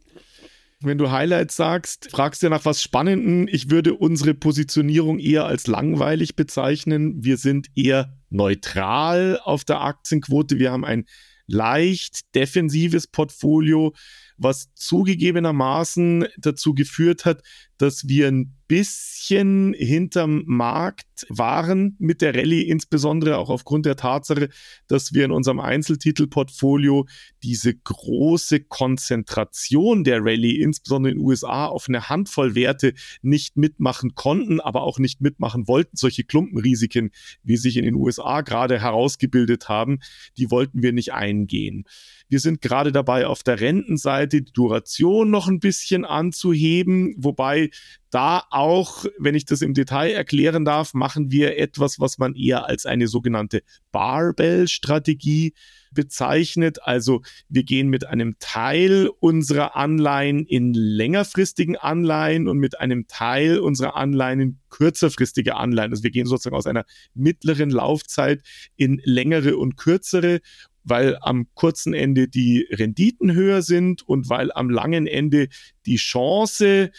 Wenn 0.85 0.99
du 0.99 1.11
Highlights 1.11 1.57
sagst, 1.57 2.11
fragst 2.11 2.42
du 2.42 2.49
nach 2.49 2.64
was 2.64 2.83
Spannenden. 2.83 3.49
Ich 3.49 3.70
würde 3.70 3.94
unsere 3.94 4.35
Positionierung 4.35 5.18
eher 5.18 5.47
als 5.47 5.66
langweilig 5.66 6.37
bezeichnen. 6.37 7.25
Wir 7.25 7.38
sind 7.38 7.68
eher 7.75 8.18
neutral 8.31 9.40
auf 9.42 9.64
der 9.64 9.81
Aktienquote. 9.81 10.59
Wir 10.59 10.73
haben 10.73 10.85
ein 10.85 11.07
leicht 11.47 12.35
defensives 12.35 13.07
Portfolio 13.07 13.94
was 14.37 14.73
zugegebenermaßen 14.75 16.27
dazu 16.38 16.75
geführt 16.75 17.25
hat, 17.25 17.42
dass 17.78 18.08
wir 18.08 18.28
ein 18.28 18.54
bisschen 18.66 19.74
hinterm 19.74 20.42
Markt 20.46 21.26
waren 21.28 21.96
mit 21.98 22.22
der 22.22 22.34
Rallye, 22.34 22.62
insbesondere 22.62 23.37
auch 23.38 23.50
aufgrund 23.50 23.84
der 23.87 23.96
Tatsache, 23.96 24.48
dass 24.88 25.12
wir 25.12 25.24
in 25.24 25.30
unserem 25.30 25.60
Einzeltitelportfolio 25.60 27.06
diese 27.42 27.74
große 27.74 28.60
Konzentration 28.60 30.02
der 30.02 30.24
Rallye, 30.24 30.60
insbesondere 30.60 31.12
in 31.12 31.18
den 31.18 31.26
USA, 31.26 31.66
auf 31.66 31.88
eine 31.88 32.08
Handvoll 32.08 32.54
Werte 32.54 32.94
nicht 33.22 33.56
mitmachen 33.56 34.14
konnten, 34.14 34.60
aber 34.60 34.82
auch 34.82 34.98
nicht 34.98 35.20
mitmachen 35.20 35.68
wollten. 35.68 35.96
Solche 35.96 36.24
Klumpenrisiken, 36.24 37.10
wie 37.42 37.56
sich 37.56 37.76
in 37.76 37.84
den 37.84 37.94
USA 37.94 38.40
gerade 38.40 38.80
herausgebildet 38.80 39.68
haben, 39.68 39.98
die 40.38 40.50
wollten 40.50 40.82
wir 40.82 40.92
nicht 40.92 41.12
eingehen. 41.12 41.84
Wir 42.28 42.40
sind 42.40 42.62
gerade 42.62 42.90
dabei, 42.90 43.26
auf 43.26 43.42
der 43.42 43.60
Rentenseite 43.60 44.42
die 44.42 44.52
Duration 44.52 45.30
noch 45.30 45.46
ein 45.46 45.60
bisschen 45.60 46.04
anzuheben, 46.04 47.14
wobei 47.18 47.63
da 48.11 48.44
auch, 48.50 49.07
wenn 49.18 49.35
ich 49.35 49.44
das 49.44 49.61
im 49.61 49.74
Detail 49.74 50.12
erklären 50.12 50.64
darf, 50.64 50.94
machen 50.94 51.31
wir 51.31 51.59
etwas, 51.59 51.98
was 51.98 52.18
man 52.18 52.35
eher 52.35 52.66
als 52.66 52.87
eine 52.87 53.09
sogenannte 53.09 53.62
Barbell-Strategie 53.90 55.55
bezeichnet. 55.92 56.79
Also 56.83 57.22
wir 57.48 57.64
gehen 57.64 57.88
mit 57.88 58.07
einem 58.07 58.37
Teil 58.38 59.11
unserer 59.20 59.77
Anleihen 59.77 60.44
in 60.46 60.74
längerfristigen 60.74 61.77
Anleihen 61.77 62.48
und 62.48 62.59
mit 62.59 62.79
einem 62.79 63.07
Teil 63.07 63.59
unserer 63.59 63.96
Anleihen 63.96 64.40
in 64.40 64.59
kürzerfristige 64.70 65.57
Anleihen. 65.57 65.92
Also 65.92 66.03
wir 66.03 66.11
gehen 66.11 66.27
sozusagen 66.27 66.57
aus 66.57 66.66
einer 66.66 66.85
mittleren 67.14 67.70
Laufzeit 67.70 68.42
in 68.77 69.00
längere 69.05 69.57
und 69.57 69.77
kürzere 69.77 70.40
weil 70.85 71.16
am 71.22 71.46
kurzen 71.55 71.94
Ende 71.94 72.29
die 72.29 72.68
Renditen 72.70 73.33
höher 73.33 73.62
sind 73.62 74.07
und 74.07 74.29
weil 74.29 74.53
am 74.53 74.70
langen 74.70 75.07
Ende 75.07 75.48
die 75.87 75.96
Chance 75.96 76.90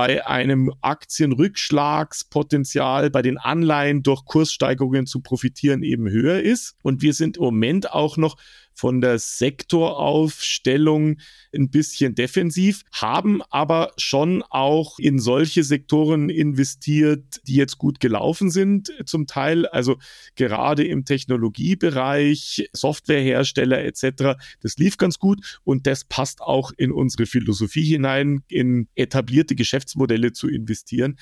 bei 0.00 0.26
einem 0.26 0.72
Aktienrückschlagspotenzial 0.80 3.10
bei 3.10 3.20
den 3.20 3.36
Anleihen 3.36 4.02
durch 4.02 4.24
Kurssteigerungen 4.24 5.04
zu 5.04 5.20
profitieren 5.20 5.82
eben 5.82 6.08
höher 6.08 6.40
ist. 6.40 6.74
Und 6.82 7.02
wir 7.02 7.12
sind 7.12 7.36
im 7.36 7.42
Moment 7.42 7.92
auch 7.92 8.16
noch 8.16 8.38
von 8.74 9.00
der 9.00 9.18
Sektoraufstellung 9.18 11.18
ein 11.54 11.70
bisschen 11.70 12.14
defensiv, 12.14 12.82
haben 12.92 13.42
aber 13.50 13.92
schon 13.96 14.42
auch 14.48 14.98
in 14.98 15.18
solche 15.18 15.64
Sektoren 15.64 16.30
investiert, 16.30 17.40
die 17.46 17.56
jetzt 17.56 17.78
gut 17.78 18.00
gelaufen 18.00 18.50
sind 18.50 18.92
zum 19.04 19.26
Teil. 19.26 19.66
Also 19.66 19.98
gerade 20.34 20.84
im 20.84 21.04
Technologiebereich, 21.04 22.68
Softwarehersteller 22.72 23.84
etc. 23.84 24.38
Das 24.60 24.76
lief 24.76 24.96
ganz 24.96 25.18
gut 25.18 25.60
und 25.64 25.86
das 25.86 26.04
passt 26.04 26.40
auch 26.40 26.72
in 26.76 26.92
unsere 26.92 27.26
Philosophie 27.26 27.84
hinein, 27.84 28.42
in 28.48 28.88
etablierte 28.94 29.54
Geschäftsmodelle 29.54 30.32
zu 30.32 30.48
investieren. 30.48 31.18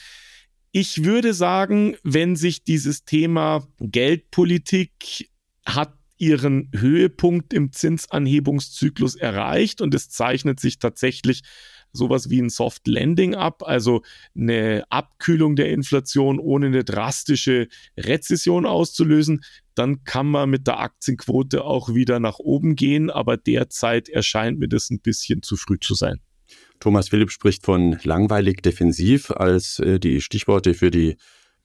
Ich 0.71 1.05
würde 1.05 1.33
sagen, 1.33 1.97
wenn 2.05 2.37
sich 2.37 2.63
dieses 2.63 3.05
Thema 3.05 3.67
Geldpolitik 3.81 5.31
hat 5.65 5.98
ihren 6.19 6.71
Höhepunkt 6.75 7.53
im 7.53 7.73
Zinsanhebungszyklus 7.73 9.15
erreicht 9.15 9.81
und 9.81 9.95
es 9.95 10.11
zeichnet 10.11 10.61
sich 10.61 10.79
tatsächlich 10.79 11.43
sowas 11.93 12.31
wie 12.31 12.41
ein 12.41 12.51
Soft 12.51 12.87
Landing 12.87 13.35
ab, 13.35 13.63
also 13.65 14.03
eine 14.37 14.85
Abkühlung 14.91 15.57
der 15.57 15.71
Inflation 15.71 16.39
ohne 16.39 16.67
eine 16.67 16.85
drastische 16.85 17.69
Rezession 17.97 18.67
auszulösen, 18.67 19.43
dann 19.75 20.05
kann 20.05 20.27
man 20.27 20.51
mit 20.51 20.67
der 20.67 20.81
Aktienquote 20.81 21.65
auch 21.65 21.95
wieder 21.95 22.21
nach 22.21 22.39
oben 22.39 22.77
gehen, 22.77 23.11
aber 23.11 23.37
derzeit 23.37 24.09
erscheint 24.09 24.59
mir 24.59 24.69
das 24.69 24.91
ein 24.91 25.01
bisschen 25.01 25.43
zu 25.43 25.57
früh 25.57 25.79
zu 25.79 25.95
sein. 25.95 26.21
Thomas 26.81 27.09
Philipp 27.09 27.31
spricht 27.31 27.65
von 27.65 27.99
langweilig 28.03 28.63
defensiv 28.63 29.31
als 29.31 29.81
äh, 29.81 29.99
die 29.99 30.21
Stichworte 30.21 30.75
für 30.75 30.91
die 30.91 31.17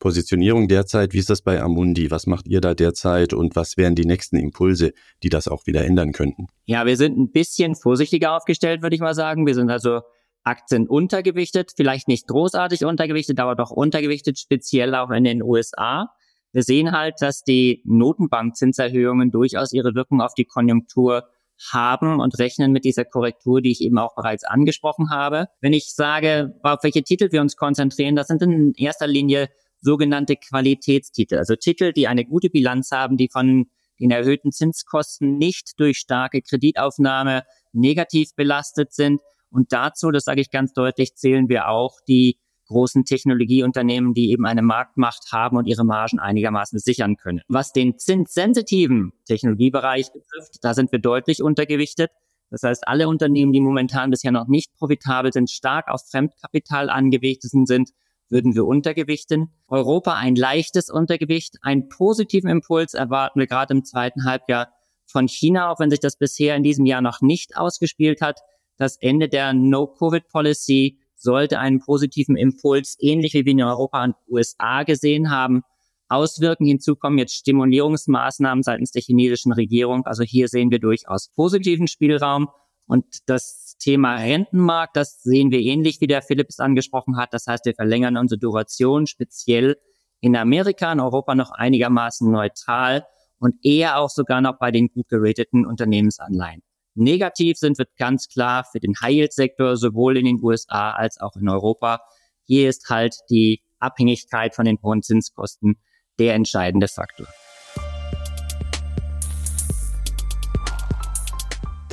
Positionierung 0.04 0.68
derzeit. 0.68 1.14
Wie 1.14 1.18
ist 1.18 1.30
das 1.30 1.40
bei 1.40 1.62
Amundi? 1.62 2.10
Was 2.10 2.26
macht 2.26 2.46
ihr 2.46 2.60
da 2.60 2.74
derzeit 2.74 3.32
und 3.32 3.56
was 3.56 3.78
wären 3.78 3.94
die 3.94 4.04
nächsten 4.04 4.36
Impulse, 4.36 4.92
die 5.22 5.30
das 5.30 5.48
auch 5.48 5.66
wieder 5.66 5.82
ändern 5.82 6.12
könnten? 6.12 6.46
Ja, 6.66 6.84
wir 6.84 6.98
sind 6.98 7.16
ein 7.16 7.32
bisschen 7.32 7.74
vorsichtiger 7.74 8.36
aufgestellt, 8.36 8.82
würde 8.82 8.94
ich 8.96 9.00
mal 9.00 9.14
sagen. 9.14 9.46
Wir 9.46 9.54
sind 9.54 9.70
also 9.70 10.02
Aktien 10.42 10.88
untergewichtet, 10.88 11.72
vielleicht 11.74 12.06
nicht 12.06 12.26
großartig 12.26 12.84
untergewichtet, 12.84 13.40
aber 13.40 13.54
doch 13.54 13.70
untergewichtet, 13.70 14.38
speziell 14.38 14.94
auch 14.94 15.08
in 15.08 15.24
den 15.24 15.42
USA. 15.42 16.10
Wir 16.52 16.62
sehen 16.62 16.92
halt, 16.92 17.14
dass 17.20 17.42
die 17.42 17.82
Notenbankzinserhöhungen 17.86 19.30
durchaus 19.30 19.72
ihre 19.72 19.94
Wirkung 19.94 20.20
auf 20.20 20.34
die 20.34 20.44
Konjunktur 20.44 21.24
haben 21.72 22.20
und 22.20 22.38
rechnen 22.38 22.72
mit 22.72 22.84
dieser 22.84 23.06
Korrektur, 23.06 23.62
die 23.62 23.70
ich 23.70 23.80
eben 23.80 23.96
auch 23.96 24.14
bereits 24.14 24.44
angesprochen 24.44 25.08
habe. 25.08 25.46
Wenn 25.62 25.72
ich 25.72 25.94
sage, 25.94 26.58
auf 26.62 26.80
welche 26.82 27.02
Titel 27.02 27.32
wir 27.32 27.40
uns 27.40 27.56
konzentrieren, 27.56 28.16
das 28.16 28.26
sind 28.26 28.42
in 28.42 28.74
erster 28.76 29.06
Linie 29.06 29.48
sogenannte 29.84 30.36
Qualitätstitel, 30.36 31.36
also 31.36 31.54
Titel, 31.54 31.92
die 31.92 32.08
eine 32.08 32.24
gute 32.24 32.50
Bilanz 32.50 32.90
haben, 32.90 33.16
die 33.16 33.28
von 33.30 33.66
den 34.00 34.10
erhöhten 34.10 34.50
Zinskosten 34.50 35.38
nicht 35.38 35.78
durch 35.78 35.98
starke 35.98 36.42
Kreditaufnahme 36.42 37.44
negativ 37.72 38.34
belastet 38.34 38.92
sind. 38.92 39.20
Und 39.50 39.72
dazu, 39.72 40.10
das 40.10 40.24
sage 40.24 40.40
ich 40.40 40.50
ganz 40.50 40.72
deutlich, 40.72 41.14
zählen 41.14 41.48
wir 41.48 41.68
auch 41.68 41.98
die 42.08 42.38
großen 42.66 43.04
Technologieunternehmen, 43.04 44.14
die 44.14 44.30
eben 44.30 44.46
eine 44.46 44.62
Marktmacht 44.62 45.32
haben 45.32 45.58
und 45.58 45.66
ihre 45.66 45.84
Margen 45.84 46.18
einigermaßen 46.18 46.78
sichern 46.78 47.16
können. 47.16 47.42
Was 47.46 47.72
den 47.72 47.98
zinssensitiven 47.98 49.12
Technologiebereich 49.26 50.12
betrifft, 50.12 50.58
da 50.62 50.74
sind 50.74 50.90
wir 50.90 50.98
deutlich 50.98 51.42
untergewichtet. 51.42 52.10
Das 52.50 52.62
heißt, 52.62 52.88
alle 52.88 53.08
Unternehmen, 53.08 53.52
die 53.52 53.60
momentan 53.60 54.10
bisher 54.10 54.32
noch 54.32 54.48
nicht 54.48 54.72
profitabel 54.76 55.32
sind, 55.32 55.50
stark 55.50 55.88
auf 55.88 56.02
Fremdkapital 56.10 56.88
angewiesen 56.88 57.66
sind, 57.66 57.90
würden 58.28 58.54
wir 58.54 58.66
untergewichten. 58.66 59.52
Europa 59.68 60.14
ein 60.14 60.36
leichtes 60.36 60.90
Untergewicht. 60.90 61.56
Einen 61.62 61.88
positiven 61.88 62.50
Impuls 62.50 62.94
erwarten 62.94 63.40
wir 63.40 63.46
gerade 63.46 63.74
im 63.74 63.84
zweiten 63.84 64.24
Halbjahr 64.24 64.72
von 65.06 65.28
China, 65.28 65.70
auch 65.70 65.80
wenn 65.80 65.90
sich 65.90 66.00
das 66.00 66.16
bisher 66.16 66.56
in 66.56 66.62
diesem 66.62 66.86
Jahr 66.86 67.00
noch 67.00 67.20
nicht 67.20 67.56
ausgespielt 67.56 68.20
hat. 68.20 68.40
Das 68.76 68.96
Ende 68.96 69.28
der 69.28 69.52
No-Covid-Policy 69.52 70.98
sollte 71.14 71.58
einen 71.58 71.80
positiven 71.80 72.36
Impuls, 72.36 72.96
ähnlich 73.00 73.34
wie 73.34 73.44
wir 73.44 73.52
in 73.52 73.62
Europa 73.62 74.04
und 74.04 74.14
USA 74.28 74.82
gesehen 74.82 75.30
haben, 75.30 75.62
auswirken. 76.08 76.66
Hinzu 76.66 76.96
kommen 76.96 77.18
jetzt 77.18 77.34
Stimulierungsmaßnahmen 77.34 78.62
seitens 78.62 78.90
der 78.90 79.02
chinesischen 79.02 79.52
Regierung. 79.52 80.04
Also 80.06 80.22
hier 80.22 80.48
sehen 80.48 80.70
wir 80.70 80.78
durchaus 80.78 81.30
positiven 81.34 81.86
Spielraum. 81.86 82.48
Und 82.86 83.04
das 83.26 83.63
Thema 83.78 84.16
Rentenmarkt, 84.16 84.96
das 84.96 85.22
sehen 85.22 85.50
wir 85.50 85.60
ähnlich, 85.60 86.00
wie 86.00 86.06
der 86.06 86.22
Philips 86.22 86.60
angesprochen 86.60 87.16
hat. 87.16 87.34
Das 87.34 87.46
heißt, 87.46 87.64
wir 87.66 87.74
verlängern 87.74 88.16
unsere 88.16 88.38
Duration 88.38 89.06
speziell 89.06 89.76
in 90.20 90.36
Amerika, 90.36 90.92
in 90.92 91.00
Europa 91.00 91.34
noch 91.34 91.50
einigermaßen 91.50 92.30
neutral 92.30 93.04
und 93.38 93.56
eher 93.62 93.98
auch 93.98 94.08
sogar 94.08 94.40
noch 94.40 94.58
bei 94.58 94.70
den 94.70 94.88
gut 94.88 95.08
gerateten 95.08 95.66
Unternehmensanleihen. 95.66 96.62
Negativ 96.94 97.58
sind 97.58 97.76
wir 97.76 97.86
ganz 97.98 98.28
klar 98.28 98.64
für 98.64 98.80
den 98.80 98.94
High-Yield-Sektor 99.00 99.76
sowohl 99.76 100.16
in 100.16 100.24
den 100.24 100.42
USA 100.42 100.92
als 100.92 101.20
auch 101.20 101.36
in 101.36 101.48
Europa. 101.48 102.00
Hier 102.44 102.68
ist 102.68 102.88
halt 102.88 103.16
die 103.28 103.62
Abhängigkeit 103.80 104.54
von 104.54 104.64
den 104.64 104.78
hohen 104.82 105.02
Zinskosten 105.02 105.76
der 106.18 106.34
entscheidende 106.34 106.88
Faktor. 106.88 107.26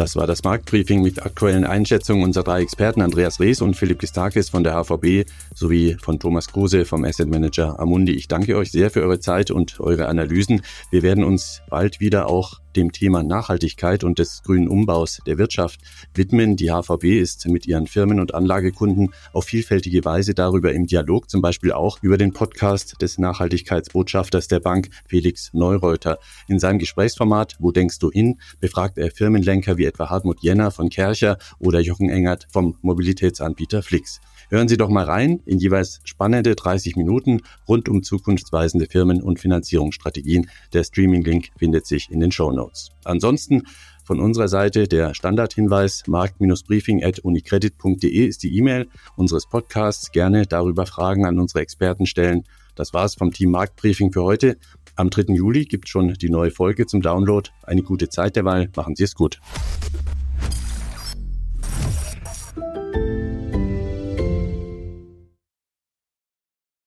Das 0.02 0.16
war 0.16 0.26
das 0.26 0.44
Marktbriefing 0.44 1.04
mit 1.04 1.22
aktuellen 1.22 1.64
Einschätzungen 1.64 2.24
unserer 2.24 2.44
drei 2.44 2.64
Experten 2.64 3.04
Andreas 3.04 3.40
Rees 3.40 3.62
und 3.62 3.76
Philipp 3.76 4.00
Gistakis 4.00 4.50
von 4.50 4.64
der 4.64 4.74
HVB 4.74 5.30
sowie 5.54 5.96
von 6.02 6.20
Thomas 6.20 6.52
Kruse 6.52 6.86
vom 6.86 7.06
Asset 7.06 7.30
Manager 7.30 7.80
Amundi. 7.80 8.14
Ich 8.14 8.28
danke 8.28 8.58
euch 8.58 8.72
sehr 8.72 8.90
für 8.90 9.04
eure 9.04 9.20
Zeit 9.20 9.52
und 9.52 9.80
eure 9.80 10.08
Analysen. 10.08 10.64
Wir 10.90 11.04
werden 11.04 11.24
uns 11.24 11.62
bald 11.70 12.00
wieder 12.00 12.28
auch 12.32 12.62
dem 12.76 12.92
Thema 12.92 13.24
Nachhaltigkeit 13.24 14.04
und 14.04 14.20
des 14.20 14.44
grünen 14.44 14.68
Umbaus 14.68 15.20
der 15.26 15.38
Wirtschaft 15.38 15.80
widmen. 16.14 16.56
Die 16.56 16.72
HVB 16.72 17.20
ist 17.20 17.48
mit 17.48 17.66
ihren 17.66 17.88
Firmen 17.88 18.20
und 18.20 18.34
Anlagekunden 18.34 19.14
auf 19.34 19.46
vielfältige 19.46 20.04
Weise 20.06 20.34
darüber 20.34 20.74
im 20.74 20.88
Dialog, 20.88 21.30
zum 21.30 21.42
Beispiel 21.42 21.72
auch 21.72 21.98
über 22.02 22.18
den 22.18 22.34
Podcast 22.34 23.02
des 23.02 23.18
Nachhaltigkeitsbotschafters 23.18 24.48
der 24.48 24.60
Bank 24.60 24.90
Felix 25.08 25.54
Neureuter. 25.54 26.20
In 26.48 26.60
seinem 26.60 26.80
Gesprächsformat 26.80 27.56
Wo 27.60 27.72
denkst 27.72 28.00
du 28.00 28.12
hin? 28.12 28.40
befragt 28.60 28.98
er 28.98 29.12
Firmenlenker 29.12 29.78
wie 29.78 29.86
etwa 29.86 30.10
Hartmut 30.10 30.42
Jenner 30.42 30.72
von 30.72 30.90
Kercher 30.90 31.38
oder 31.60 31.80
Jochen 31.80 32.10
Engert 32.10 32.48
vom 32.52 32.78
Mobilitätsanbieter 32.82 33.84
Flix. 33.84 34.22
Hören 34.50 34.68
Sie 34.68 34.78
doch 34.78 34.90
mal 34.90 35.06
rein 35.06 35.40
in 35.46 35.60
jeweils 35.60 36.02
spannende 36.04 36.56
30 36.56 36.98
Minuten 36.98 37.42
rund 37.68 37.88
um 37.88 38.04
zukunftsweisende 38.04 38.88
Firmen 38.88 39.22
und 39.22 39.40
Finanzierungsstrategien. 39.40 40.50
Der 40.74 40.84
Streaming-Link 40.84 41.52
findet 41.58 41.86
sich 41.86 42.12
in 42.12 42.20
den 42.20 42.32
Show 42.32 42.52
Notes. 42.62 42.92
Ansonsten 43.04 43.64
von 44.04 44.20
unserer 44.20 44.48
Seite 44.48 44.88
der 44.88 45.14
Standardhinweis 45.14 46.04
markt-briefing.unicredit.de 46.08 48.26
ist 48.26 48.42
die 48.44 48.58
E-Mail 48.58 48.88
unseres 49.16 49.48
Podcasts. 49.48 50.12
Gerne 50.12 50.46
darüber 50.46 50.86
Fragen 50.86 51.26
an 51.26 51.40
unsere 51.40 51.62
Experten 51.62 52.06
stellen. 52.06 52.44
Das 52.76 52.94
war's 52.94 53.16
vom 53.16 53.32
Team 53.32 53.52
Marktbriefing 53.52 54.12
für 54.12 54.24
heute. 54.24 54.58
Am 54.96 55.10
3. 55.10 55.34
Juli 55.34 55.66
gibt 55.66 55.90
schon 55.90 56.14
die 56.14 56.30
neue 56.30 56.52
Folge 56.52 56.86
zum 56.86 57.02
Download. 57.02 57.50
Eine 57.64 57.84
gute 57.84 58.10
Zeit 58.10 58.36
derweil. 58.36 58.70
Machen 58.76 58.96
Sie 58.96 59.04
es 59.04 59.16
gut. 59.16 59.40